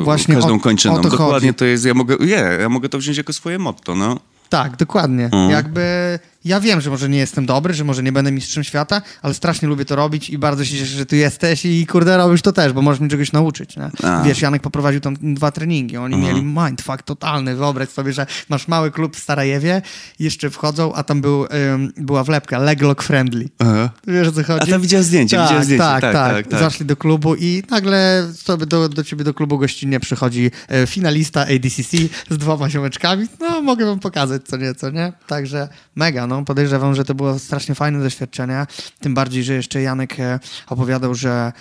[0.05, 0.95] Właśnie każdą o- kończyną.
[0.95, 1.55] o to Dokładnie chodzi.
[1.59, 4.20] to jest, ja mogę, nie, ja mogę to wziąć jako swoje motto, no.
[4.49, 5.24] Tak, dokładnie.
[5.24, 5.51] Mhm.
[5.51, 9.34] Jakby ja wiem, że może nie jestem dobry, że może nie będę mistrzem świata, ale
[9.34, 12.53] strasznie lubię to robić i bardzo się cieszę, że tu jesteś i kurde robisz to
[12.53, 13.76] też, bo możesz mnie czegoś nauczyć.
[13.76, 13.90] Nie?
[14.24, 16.34] Wiesz, Janek poprowadził tam dwa treningi, oni Mhm.
[16.34, 17.57] mieli mindfuck totalny.
[17.57, 19.82] Wyobraź sobie, że masz mały klub w Starajewie,
[20.18, 23.49] jeszcze wchodzą, a tam był, ym, była wlepka leglock friendly.
[23.59, 23.90] Aha.
[24.07, 24.62] Wiesz o co chodzi?
[24.62, 25.84] A tam widziałem zdjęcie, tak, widziałem zdjęcie.
[25.84, 26.61] Tak, Tak, tak, tak, tak.
[26.61, 31.40] Zaszli do klubu i nagle sobie do, do ciebie do klubu gościnnie przychodzi e, finalista
[31.40, 31.97] ADCC
[32.30, 33.26] z dwoma ziomeczkami.
[33.40, 35.12] No, mogę wam pokazać co nieco, nie?
[35.26, 36.45] Także mega, no.
[36.45, 38.66] Podejrzewam, że to było strasznie fajne doświadczenie.
[39.01, 41.53] Tym bardziej, że jeszcze Janek e, opowiadał, że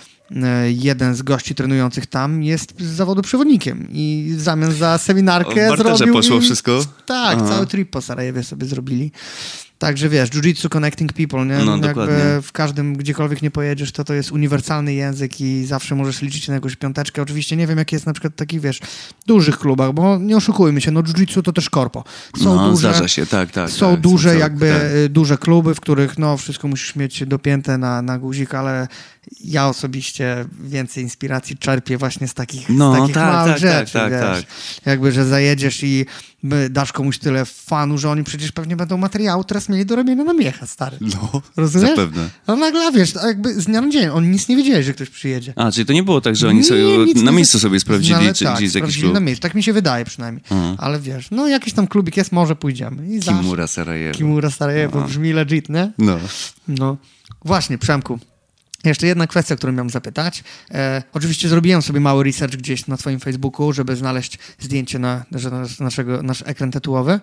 [0.42, 5.72] e, jeden z gości trenujących tam jest z zawodu przewodnikiem i w zamian za seminarkę
[5.72, 6.84] O, zrobił poszło im- wszystko?
[7.06, 7.48] Tak, Aha.
[7.48, 9.12] cały trip po Sarajewie sobie zrobili.
[9.82, 11.64] Także wiesz, jiu-jitsu connecting people, nie?
[11.64, 12.42] No, Jakby dokładnie.
[12.42, 16.54] w każdym, gdziekolwiek nie pojedziesz, to to jest uniwersalny język i zawsze możesz liczyć na
[16.54, 17.22] jakąś piąteczkę.
[17.22, 18.80] Oczywiście nie wiem, jak jest na przykład w takich, wiesz,
[19.26, 22.04] dużych klubach, bo nie oszukujmy się, no jiu-jitsu to też korpo.
[22.36, 23.70] Są no, duże, zdarza się, tak, tak.
[23.70, 24.82] są tak, duże jakby tak.
[24.82, 28.88] y, duże kluby, w których no wszystko musisz mieć dopięte na, na guzik, ale
[29.44, 33.92] ja osobiście więcej inspiracji czerpię właśnie z takich, No, z takich tak, małych tak, rzeczy,
[33.92, 34.46] tak, tak, wiesz.
[34.86, 36.06] Jakby, że zajedziesz i
[36.42, 40.24] by dasz komuś tyle fanu, że oni przecież pewnie będą materiału teraz mieli do robienia
[40.24, 40.96] na miecha, stary.
[41.00, 41.90] No, Rozumiesz?
[41.90, 42.28] zapewne.
[42.46, 45.52] No nagle, wiesz, jakby z dnia na dzień, oni nic nie wiedzieli, że ktoś przyjedzie.
[45.56, 46.82] A, czyli to nie było tak, że oni Nie, sobie
[47.24, 49.14] na miejscu sobie sprawdzili, ale czy tak, gdzie jest jakiś klub.
[49.14, 50.44] na miejscu, tak mi się wydaje przynajmniej.
[50.50, 50.76] Mhm.
[50.78, 53.08] Ale wiesz, no jakiś tam klubik jest, może pójdziemy.
[53.16, 54.18] I Kimura Sarajewo.
[54.18, 55.06] Kimura Sarajewo, No.
[55.06, 55.92] brzmi legit, nie?
[55.98, 56.18] No.
[56.68, 56.96] No.
[57.44, 58.18] Właśnie, Przemku.
[58.84, 60.44] Jeszcze jedna kwestia, którą miałem zapytać.
[60.70, 65.80] E, oczywiście zrobiłem sobie mały research gdzieś na twoim Facebooku, żeby znaleźć zdjęcie na, nas-
[65.80, 67.20] naszego, nasz ekran tytułowy.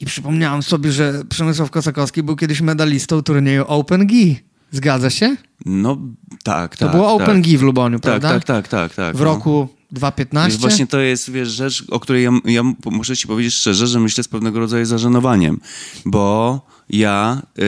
[0.00, 4.40] I przypomniałem sobie, że Przemysław Kosakowski był kiedyś medalistą turnieju Open Gi.
[4.70, 5.36] Zgadza się?
[5.66, 5.98] No,
[6.44, 6.94] tak, To tak.
[6.96, 7.40] było Open tak.
[7.40, 8.28] Gi w Luboniu, Tak, prawda?
[8.28, 9.16] tak, tak, tak, tak.
[9.16, 9.24] W no.
[9.24, 10.50] roku 2015.
[10.52, 14.00] Wiesz, właśnie to jest, wiesz, rzecz, o której ja, ja muszę ci powiedzieć szczerze, że
[14.00, 15.60] myślę z pewnego rodzaju zażenowaniem,
[16.04, 17.62] bo ja y,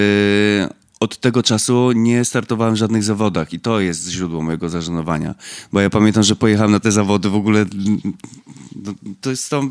[1.01, 5.35] od tego czasu nie startowałem w żadnych zawodach i to jest źródło mojego zażenowania,
[5.73, 7.67] bo ja pamiętam, że pojechałem na te zawody w ogóle,
[8.85, 9.71] no, to jest tam,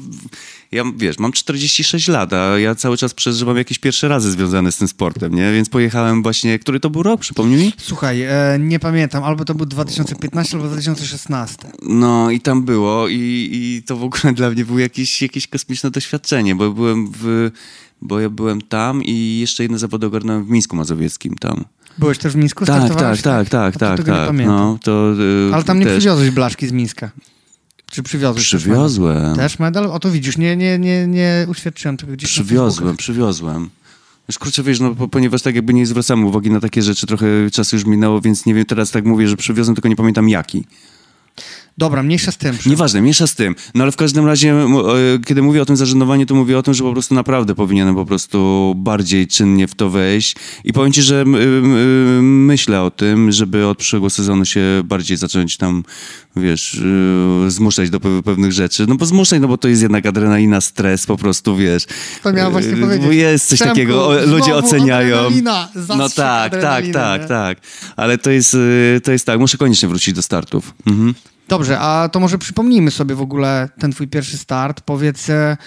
[0.71, 4.77] ja wiesz, mam 46 lat, a ja cały czas przeżywam jakieś pierwsze razy związane z
[4.77, 7.73] tym sportem, nie, więc pojechałem właśnie, który to był rok, przypomnij mi?
[7.77, 11.57] Słuchaj, e, nie pamiętam, albo to był 2015, albo 2016.
[11.81, 15.91] No i tam było i, i to w ogóle dla mnie było jakieś, jakieś kosmiczne
[15.91, 17.51] doświadczenie, bo byłem w,
[18.01, 21.65] bo ja byłem tam i jeszcze jedne zawody ogarnąłem w Mińsku Mazowieckim tam.
[21.97, 22.65] Byłeś też w Mińsku?
[22.65, 24.27] Tak, tak, tak, tak, tak, tego nie tak.
[24.27, 24.55] pamiętam.
[24.55, 25.13] No, to,
[25.49, 27.11] y, Ale tam nie też przywiozłeś blaszki z Mińska.
[27.91, 28.49] Czy przywiozłeś?
[28.49, 29.15] też Przywiozłem.
[29.17, 29.35] medal?
[29.35, 29.85] Też medal?
[29.85, 33.69] O to widzisz, nie, nie, nie, nie uświadczyłem tego gdzieś Przywiozłem, przywiozłem.
[34.27, 37.25] Już kurczę, wiesz, no, po- ponieważ tak jakby nie zwracamy uwagi na takie rzeczy, trochę
[37.53, 40.65] czasu już minęło, więc nie wiem, teraz tak mówię, że przywiozłem, tylko nie pamiętam jaki.
[41.79, 42.57] Dobra, mniejsza z tym.
[42.57, 43.55] Prze- Nieważne, miesza z tym.
[43.75, 44.65] No ale w każdym razie, e,
[45.25, 48.05] kiedy mówię o tym zażenowaniu, to mówię o tym, że po prostu naprawdę powinienem po
[48.05, 50.35] prostu bardziej czynnie w to wejść.
[50.63, 55.17] I powiem ci, że m- m- myślę o tym, żeby od przyszłego sezonu się bardziej
[55.17, 55.83] zacząć tam,
[56.35, 56.81] wiesz,
[57.47, 58.85] e, zmuszać do pe- pewnych rzeczy.
[58.87, 61.85] No bo zmuszać, no bo to jest jednak adrenalina, stres po prostu, wiesz.
[62.23, 63.05] To miałem właśnie E, powiedzieć.
[63.05, 65.15] Bo jest coś takiego, ludzie oceniają.
[65.17, 67.27] adrenalina, No tak, tak, tak, nie?
[67.27, 67.57] tak.
[67.95, 68.53] Ale to jest,
[68.97, 70.73] e, to jest tak, muszę koniecznie wrócić do startów.
[70.87, 71.13] Mhm.
[71.49, 74.81] Dobrze, a to może przypomnijmy sobie w ogóle ten twój pierwszy start.
[74.81, 75.57] Powiedz, e,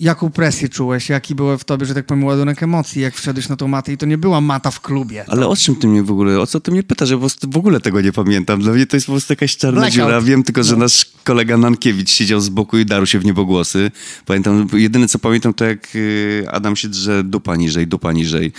[0.00, 3.56] jaką presję czułeś, jaki był w tobie, że tak powiem, ładunek emocji, jak wszedłeś na
[3.56, 5.24] tą matę i to nie była mata w klubie.
[5.28, 7.10] Ale o czym ty mnie w ogóle, o co ty mnie pytasz?
[7.10, 8.60] Ja po prostu w ogóle tego nie pamiętam.
[8.60, 9.94] Dla mnie to jest po prostu jakaś czarna Blackout.
[10.06, 10.20] dziura.
[10.20, 10.78] Wiem tylko, że No.
[10.78, 13.90] nasz kolega Nankiewicz siedział z boku i darł się w niebogłosy.
[14.26, 18.52] Pamiętam, jedyne co pamiętam to jak y, Adam się drze dupa niżej, dupa niżej.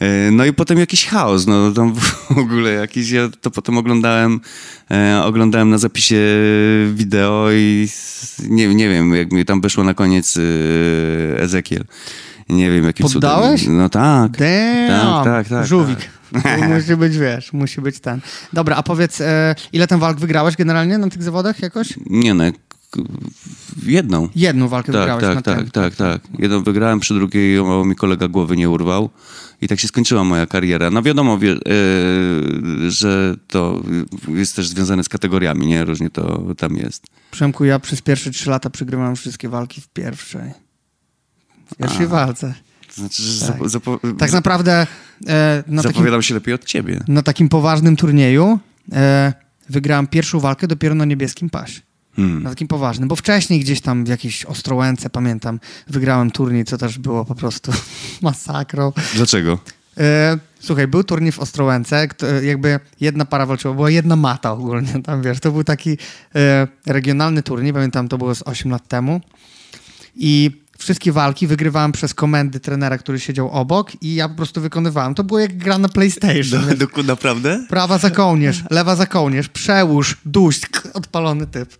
[0.00, 1.94] E, No i potem jakiś chaos, no tam
[2.30, 4.40] w ogóle jakiś, ja to potem oglądałem,
[4.90, 6.16] e, oglądałem na zapisie
[6.94, 7.88] wideo i
[8.48, 10.40] nie, nie wiem, jak mi tam wyszło na koniec y,
[11.38, 11.84] Ezekiel.
[12.48, 13.60] Nie wiem, jakim Poddałeś?
[13.60, 13.76] cudem.
[13.76, 14.32] No tak.
[14.32, 15.98] Damn, Tak, tak, tak, Żółwik.
[16.32, 18.20] To musi być, wiesz, musi być ten.
[18.52, 21.94] Dobra, a powiedz, e, ile ten walk wygrałeś generalnie na tych zawodach jakoś?
[22.06, 22.44] Nie no,
[23.86, 24.28] jedną.
[24.36, 25.70] Jedną walkę Tak, wygrałeś na tak, tak, tym.
[25.70, 26.20] tak, tak.
[26.38, 29.10] Jedną wygrałem, przy drugiej mało mi kolega głowy nie urwał.
[29.62, 30.90] I tak się skończyła moja kariera.
[30.90, 31.56] No wiadomo, wie, e,
[32.90, 33.82] że to
[34.28, 35.84] jest też związane z kategoriami, nie?
[35.84, 37.06] Różnie to tam jest.
[37.30, 40.52] Przemku, ja przez pierwsze trzy lata przegrywałem wszystkie walki w pierwszej.
[41.72, 42.08] W pierwszej A.
[42.08, 42.54] walce.
[42.88, 43.68] To znaczy, że Tak.
[43.68, 44.72] zapo, Tak naprawdę
[45.28, 47.00] e, na, takim, zapowiadam się lepiej od ciebie.
[47.08, 48.58] na takim poważnym turnieju
[48.92, 49.32] e,
[49.68, 51.80] wygrałem pierwszą walkę dopiero na niebieskim pasie.
[52.16, 52.42] Hmm.
[52.42, 56.98] Na takim poważnym, bo wcześniej gdzieś tam w jakiejś Ostrołęce, pamiętam, wygrałem turniej, co też
[56.98, 57.72] było po prostu
[58.22, 58.92] masakrą.
[59.14, 59.58] Dlaczego?
[59.98, 65.02] E, słuchaj, był turniej w Ostrołęce, kto- jakby jedna para walczyła, była jedna mata ogólnie
[65.02, 65.98] tam, wiesz, to był taki
[66.34, 69.20] e, regionalny turniej, pamiętam, to było z 8 lat temu
[70.16, 75.14] i Wszystkie walki wygrywałem przez komendy trenera, który siedział obok i ja po prostu wykonywałem.
[75.14, 76.66] To było jak gra na PlayStation.
[76.78, 77.64] Do, do, naprawdę?
[77.68, 80.62] Prawa za kołnierz, lewa za kołnierz, przełóż, duść,
[80.94, 81.76] odpalony typ.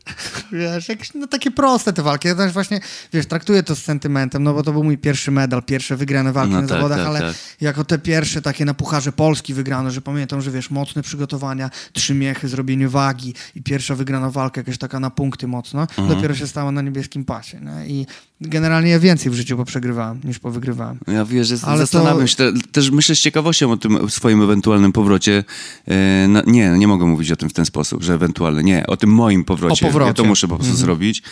[0.52, 2.28] Wiesz, jakieś, no takie proste te walki.
[2.28, 2.80] Ja też właśnie,
[3.12, 6.52] wiesz, traktuję to z sentymentem, no bo to był mój pierwszy medal, pierwsze wygrane walki
[6.52, 7.36] No na tak, zawodach, tak, ale tak.
[7.60, 12.14] jako te pierwsze takie na Pucharze Polski wygrano, że pamiętam, że wiesz, mocne przygotowania, trzy
[12.14, 16.08] miechy, zrobienie wagi i pierwsza wygrana walka jakaś taka na punkty mocno, Mhm.
[16.08, 17.60] dopiero się stało na niebieskim pasie.
[17.60, 17.86] Nie?
[17.86, 18.06] I
[18.40, 20.98] generalnie ja więcej w życiu poprzegrywałem niż powygrywałem.
[21.06, 24.42] Ja wiesz, że Ale zastanawiam to- się, te, też myślę z ciekawością o tym swoim
[24.42, 25.44] ewentualnym powrocie.
[25.86, 28.96] E, na, nie, nie mogę mówić o tym w ten sposób, że ewentualnie, nie, o
[28.96, 29.86] tym moim powrocie.
[29.86, 30.08] O powrocie.
[30.08, 31.22] Ja to muszę po prostu zrobić,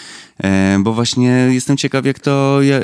[0.44, 2.82] e, bo właśnie jestem ciekaw, jak to, ja, e,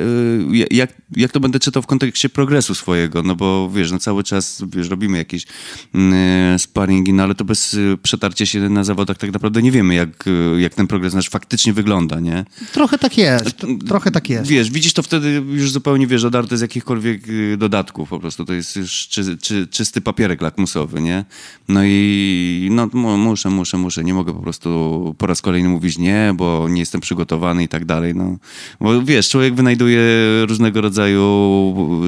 [0.71, 4.63] jak, jak to będę czytał w kontekście progresu swojego, no bo wiesz, no cały czas,
[4.73, 5.47] wiesz, robimy jakieś
[5.95, 9.95] mm, sparingi, no ale to bez e, przetarcia się na zawodach tak naprawdę nie wiemy,
[9.95, 12.45] jak, e, jak ten progres nasz faktycznie wygląda, nie?
[12.73, 13.57] Trochę tak jest,
[13.89, 14.51] trochę tak jest.
[14.51, 18.45] Wiesz, widzisz to wtedy już zupełnie, wiesz, odarte z jakichkolwiek y, dodatków po prostu.
[18.45, 21.25] To jest już czy, czy, czysty papierek lakmusowy, nie?
[21.69, 24.05] No i no mu- muszę, muszę, muszę.
[24.05, 27.85] Nie mogę po prostu po raz kolejny mówić nie, bo nie jestem przygotowany i tak
[27.85, 28.37] dalej, no.
[28.81, 30.03] Bo wiesz, człowiek wynajduje
[30.49, 31.23] różnego rodzaju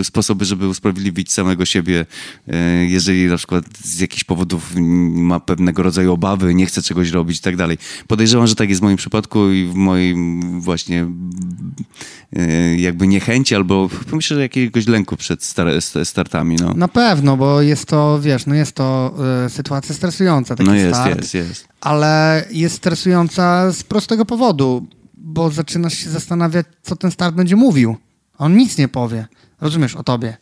[0.03, 2.07] sposoby, żeby usprawiedliwić samego siebie.
[2.49, 2.53] y,
[2.89, 4.73] Jeżeli na przykład z jakichś powodów
[5.15, 7.79] ma pewnego rodzaju obawy, nie chce czegoś robić i tak dalej.
[8.09, 11.07] Podejrzewam, że tak jest w moim przypadku i w moim właśnie
[12.37, 12.44] e,
[12.77, 16.75] jakby niechęci albo myślę, że jakiegoś lęku przed star st- startami, no.
[16.75, 19.15] Na pewno, bo jest to, wiesz, no jest to
[19.47, 21.69] y, sytuacja stresująca, taki No jest, start, jest, jest.
[21.81, 27.97] ale jest stresująca z prostego powodu, bo zaczynasz się zastanawiać, co ten start będzie mówił.
[28.39, 29.27] On nic nie powie.
[29.61, 30.37] Rozumiesz o tobie.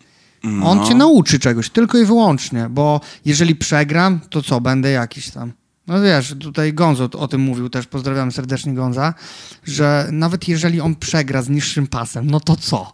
[0.44, 0.84] On No.
[0.88, 5.52] cię nauczy czegoś, tylko i wyłącznie, bo jeżeli przegram, to co, będę jakiś tam.
[5.86, 9.14] No wiesz, tutaj Gonzo o tym mówił też, pozdrawiam serdecznie Gonza,
[9.64, 12.92] że nawet jeżeli on przegra z niższym pasem, no to co?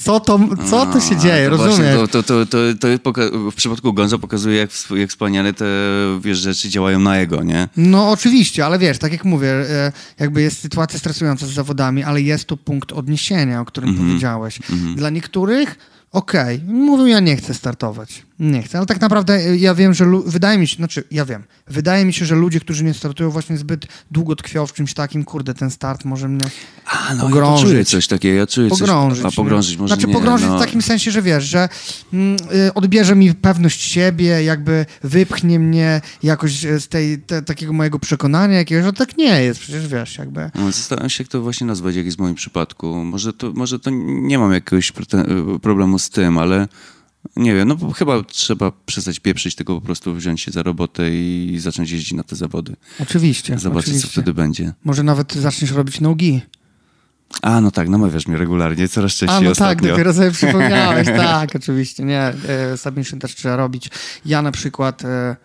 [0.00, 0.38] Co to,
[0.70, 1.96] co to się A, dzieje, to rozumiesz?
[2.10, 2.58] To, to, to,
[2.98, 5.64] to, w przypadku Gonzo pokazuje, jak, jak wspaniale te
[6.20, 7.68] wiesz, rzeczy działają na jego, nie?
[7.76, 12.22] No oczywiście, ale wiesz, tak jak mówię, e, jakby jest sytuacja stresująca z zawodami, ale
[12.22, 14.08] jest to punkt odniesienia, o którym Mhm.
[14.08, 14.58] powiedziałeś.
[14.96, 15.78] Dla niektórych,
[16.12, 18.22] okej, mówią, ja nie chcę startować.
[18.42, 21.42] Nie chcę, ale tak naprawdę e, ja wiem, że wydaje mi się, znaczy ja wiem,
[21.66, 25.24] wydaje mi się, że ludzie, którzy nie startują właśnie zbyt długo tkwią w czymś takim,
[25.24, 26.46] kurde, ten start może mnie
[26.86, 27.64] A, no Pogrążyć.
[27.64, 29.22] ja czuję coś takiego, ja czuję pogrążyć.
[29.22, 29.32] coś...
[29.32, 30.56] A pogrążyć może Znaczy nie, pogrążyć no.
[30.56, 31.68] w takim sensie, że wiesz, że
[32.12, 32.36] mm,
[32.68, 38.58] y, odbierze mi pewność siebie, jakby wypchnie mnie jakoś z tej, te, takiego mojego przekonania
[38.58, 40.50] jakiegoś, że tak nie jest, przecież wiesz, jakby.
[40.54, 43.04] No, Zastanawiam się, jak to właśnie nazwać, jak jest w moim przypadku.
[43.04, 46.68] Może to, może to nie mam jakiegoś prete- problemu z tym, ale
[47.36, 51.10] nie wiem, no bo chyba trzeba przestać pieprzyć, tylko po prostu wziąć się za robotę
[51.10, 52.76] i zacząć jeździć na te zawody.
[53.00, 54.08] Oczywiście, Zobaczyć, oczywiście.
[54.08, 54.72] co wtedy będzie.
[54.84, 56.40] Może nawet zaczniesz robić nogi.
[57.42, 59.74] A, no tak, namawiasz mnie regularnie, coraz częściej A no ostatnio.
[59.82, 63.88] tak, dopiero sobie przypomniałeś, tak, oczywiście, nie, e, submission też trzeba robić.
[64.24, 65.36] Ja na przykład, e,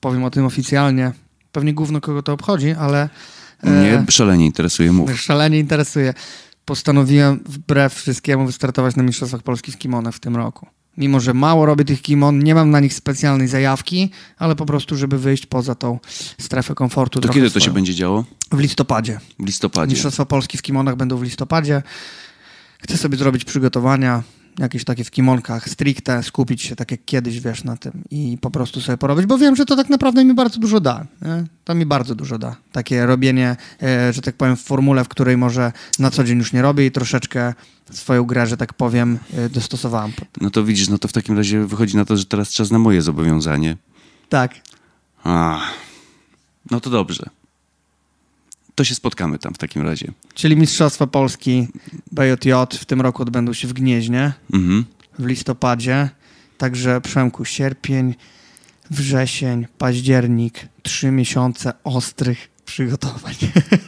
[0.00, 1.12] powiem o tym oficjalnie,
[1.52, 3.08] pewnie gówno kogo to obchodzi, ale
[3.62, 5.20] e, Mnie szalenie interesuje, mów.
[5.20, 6.14] szalenie interesuje.
[6.64, 10.66] Postanowiłem wbrew wszystkiemu wystartować na Mistrzostwach Polski z kimonem w tym roku.
[10.98, 14.96] Mimo, że mało robię tych kimon, nie mam na nich specjalnej zajawki, ale po prostu,
[14.96, 15.98] żeby wyjść poza tą
[16.40, 17.20] strefę komfortu.
[17.20, 17.74] To kiedy to się swoją.
[17.74, 18.24] będzie działo?
[18.52, 19.20] W listopadzie.
[19.38, 19.90] W listopadzie.
[19.90, 21.82] Mistrzostwa Polski w kimonach będą w listopadzie.
[22.82, 24.22] Chcę sobie zrobić przygotowania,
[24.58, 28.50] jakieś takie w kimonkach stricte, skupić się tak jak kiedyś, wiesz, na tym i po
[28.50, 31.06] prostu sobie porobić, bo wiem, że to tak naprawdę mi bardzo dużo da.
[31.22, 31.44] Nie?
[31.64, 32.56] To mi bardzo dużo da.
[32.72, 36.52] Takie robienie, e, że tak powiem, w formule, w której może na co dzień już
[36.52, 37.54] nie robię i troszeczkę
[37.92, 40.12] swoją grę, że tak powiem, e, dostosowałem.
[40.12, 42.70] pod- No to widzisz, no to w takim razie wychodzi na to, że teraz czas
[42.70, 43.76] na moje zobowiązanie.
[44.28, 44.54] Tak.
[45.24, 45.60] A,
[46.70, 47.30] no to dobrze.
[48.74, 50.12] To się spotkamy tam w takim razie.
[50.34, 51.68] Czyli Mistrzostwa Polski
[52.12, 54.32] BJJ w tym roku odbędą się w Gnieźnie.
[54.52, 54.84] Mhm.
[55.18, 56.10] w listopadzie.
[56.58, 58.14] Także Przemku, sierpień,
[58.90, 63.34] wrzesień, październik, trzy miesiące ostrych przygotowań.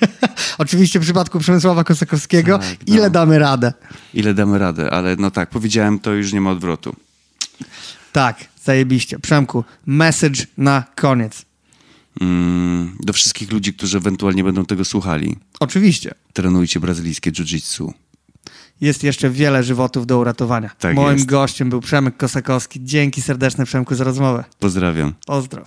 [0.59, 2.95] Oczywiście w przypadku Przemysława Kosakowskiego, Tak, no.
[2.95, 3.73] ile damy radę?
[4.15, 6.97] Ile damy radę, ale no tak, powiedziałem, to już nie ma odwrotu.
[8.13, 9.19] Tak, zajebiście.
[9.19, 11.45] Przemku, message na koniec.
[12.21, 15.37] Mm, do wszystkich ludzi, którzy ewentualnie będą tego słuchali.
[15.61, 16.15] Oczywiście.
[16.33, 17.93] Trenujcie brazylijskie jiu-jitsu.
[18.81, 20.71] Jest jeszcze wiele żywotów do uratowania.
[20.79, 21.27] Tak Moim jest.
[21.27, 22.81] gościem był Przemek Kosakowski.
[22.85, 24.45] Dzięki serdeczne Przemku za rozmowę.
[24.59, 25.15] Pozdrawiam.
[25.27, 25.67] Pozdro.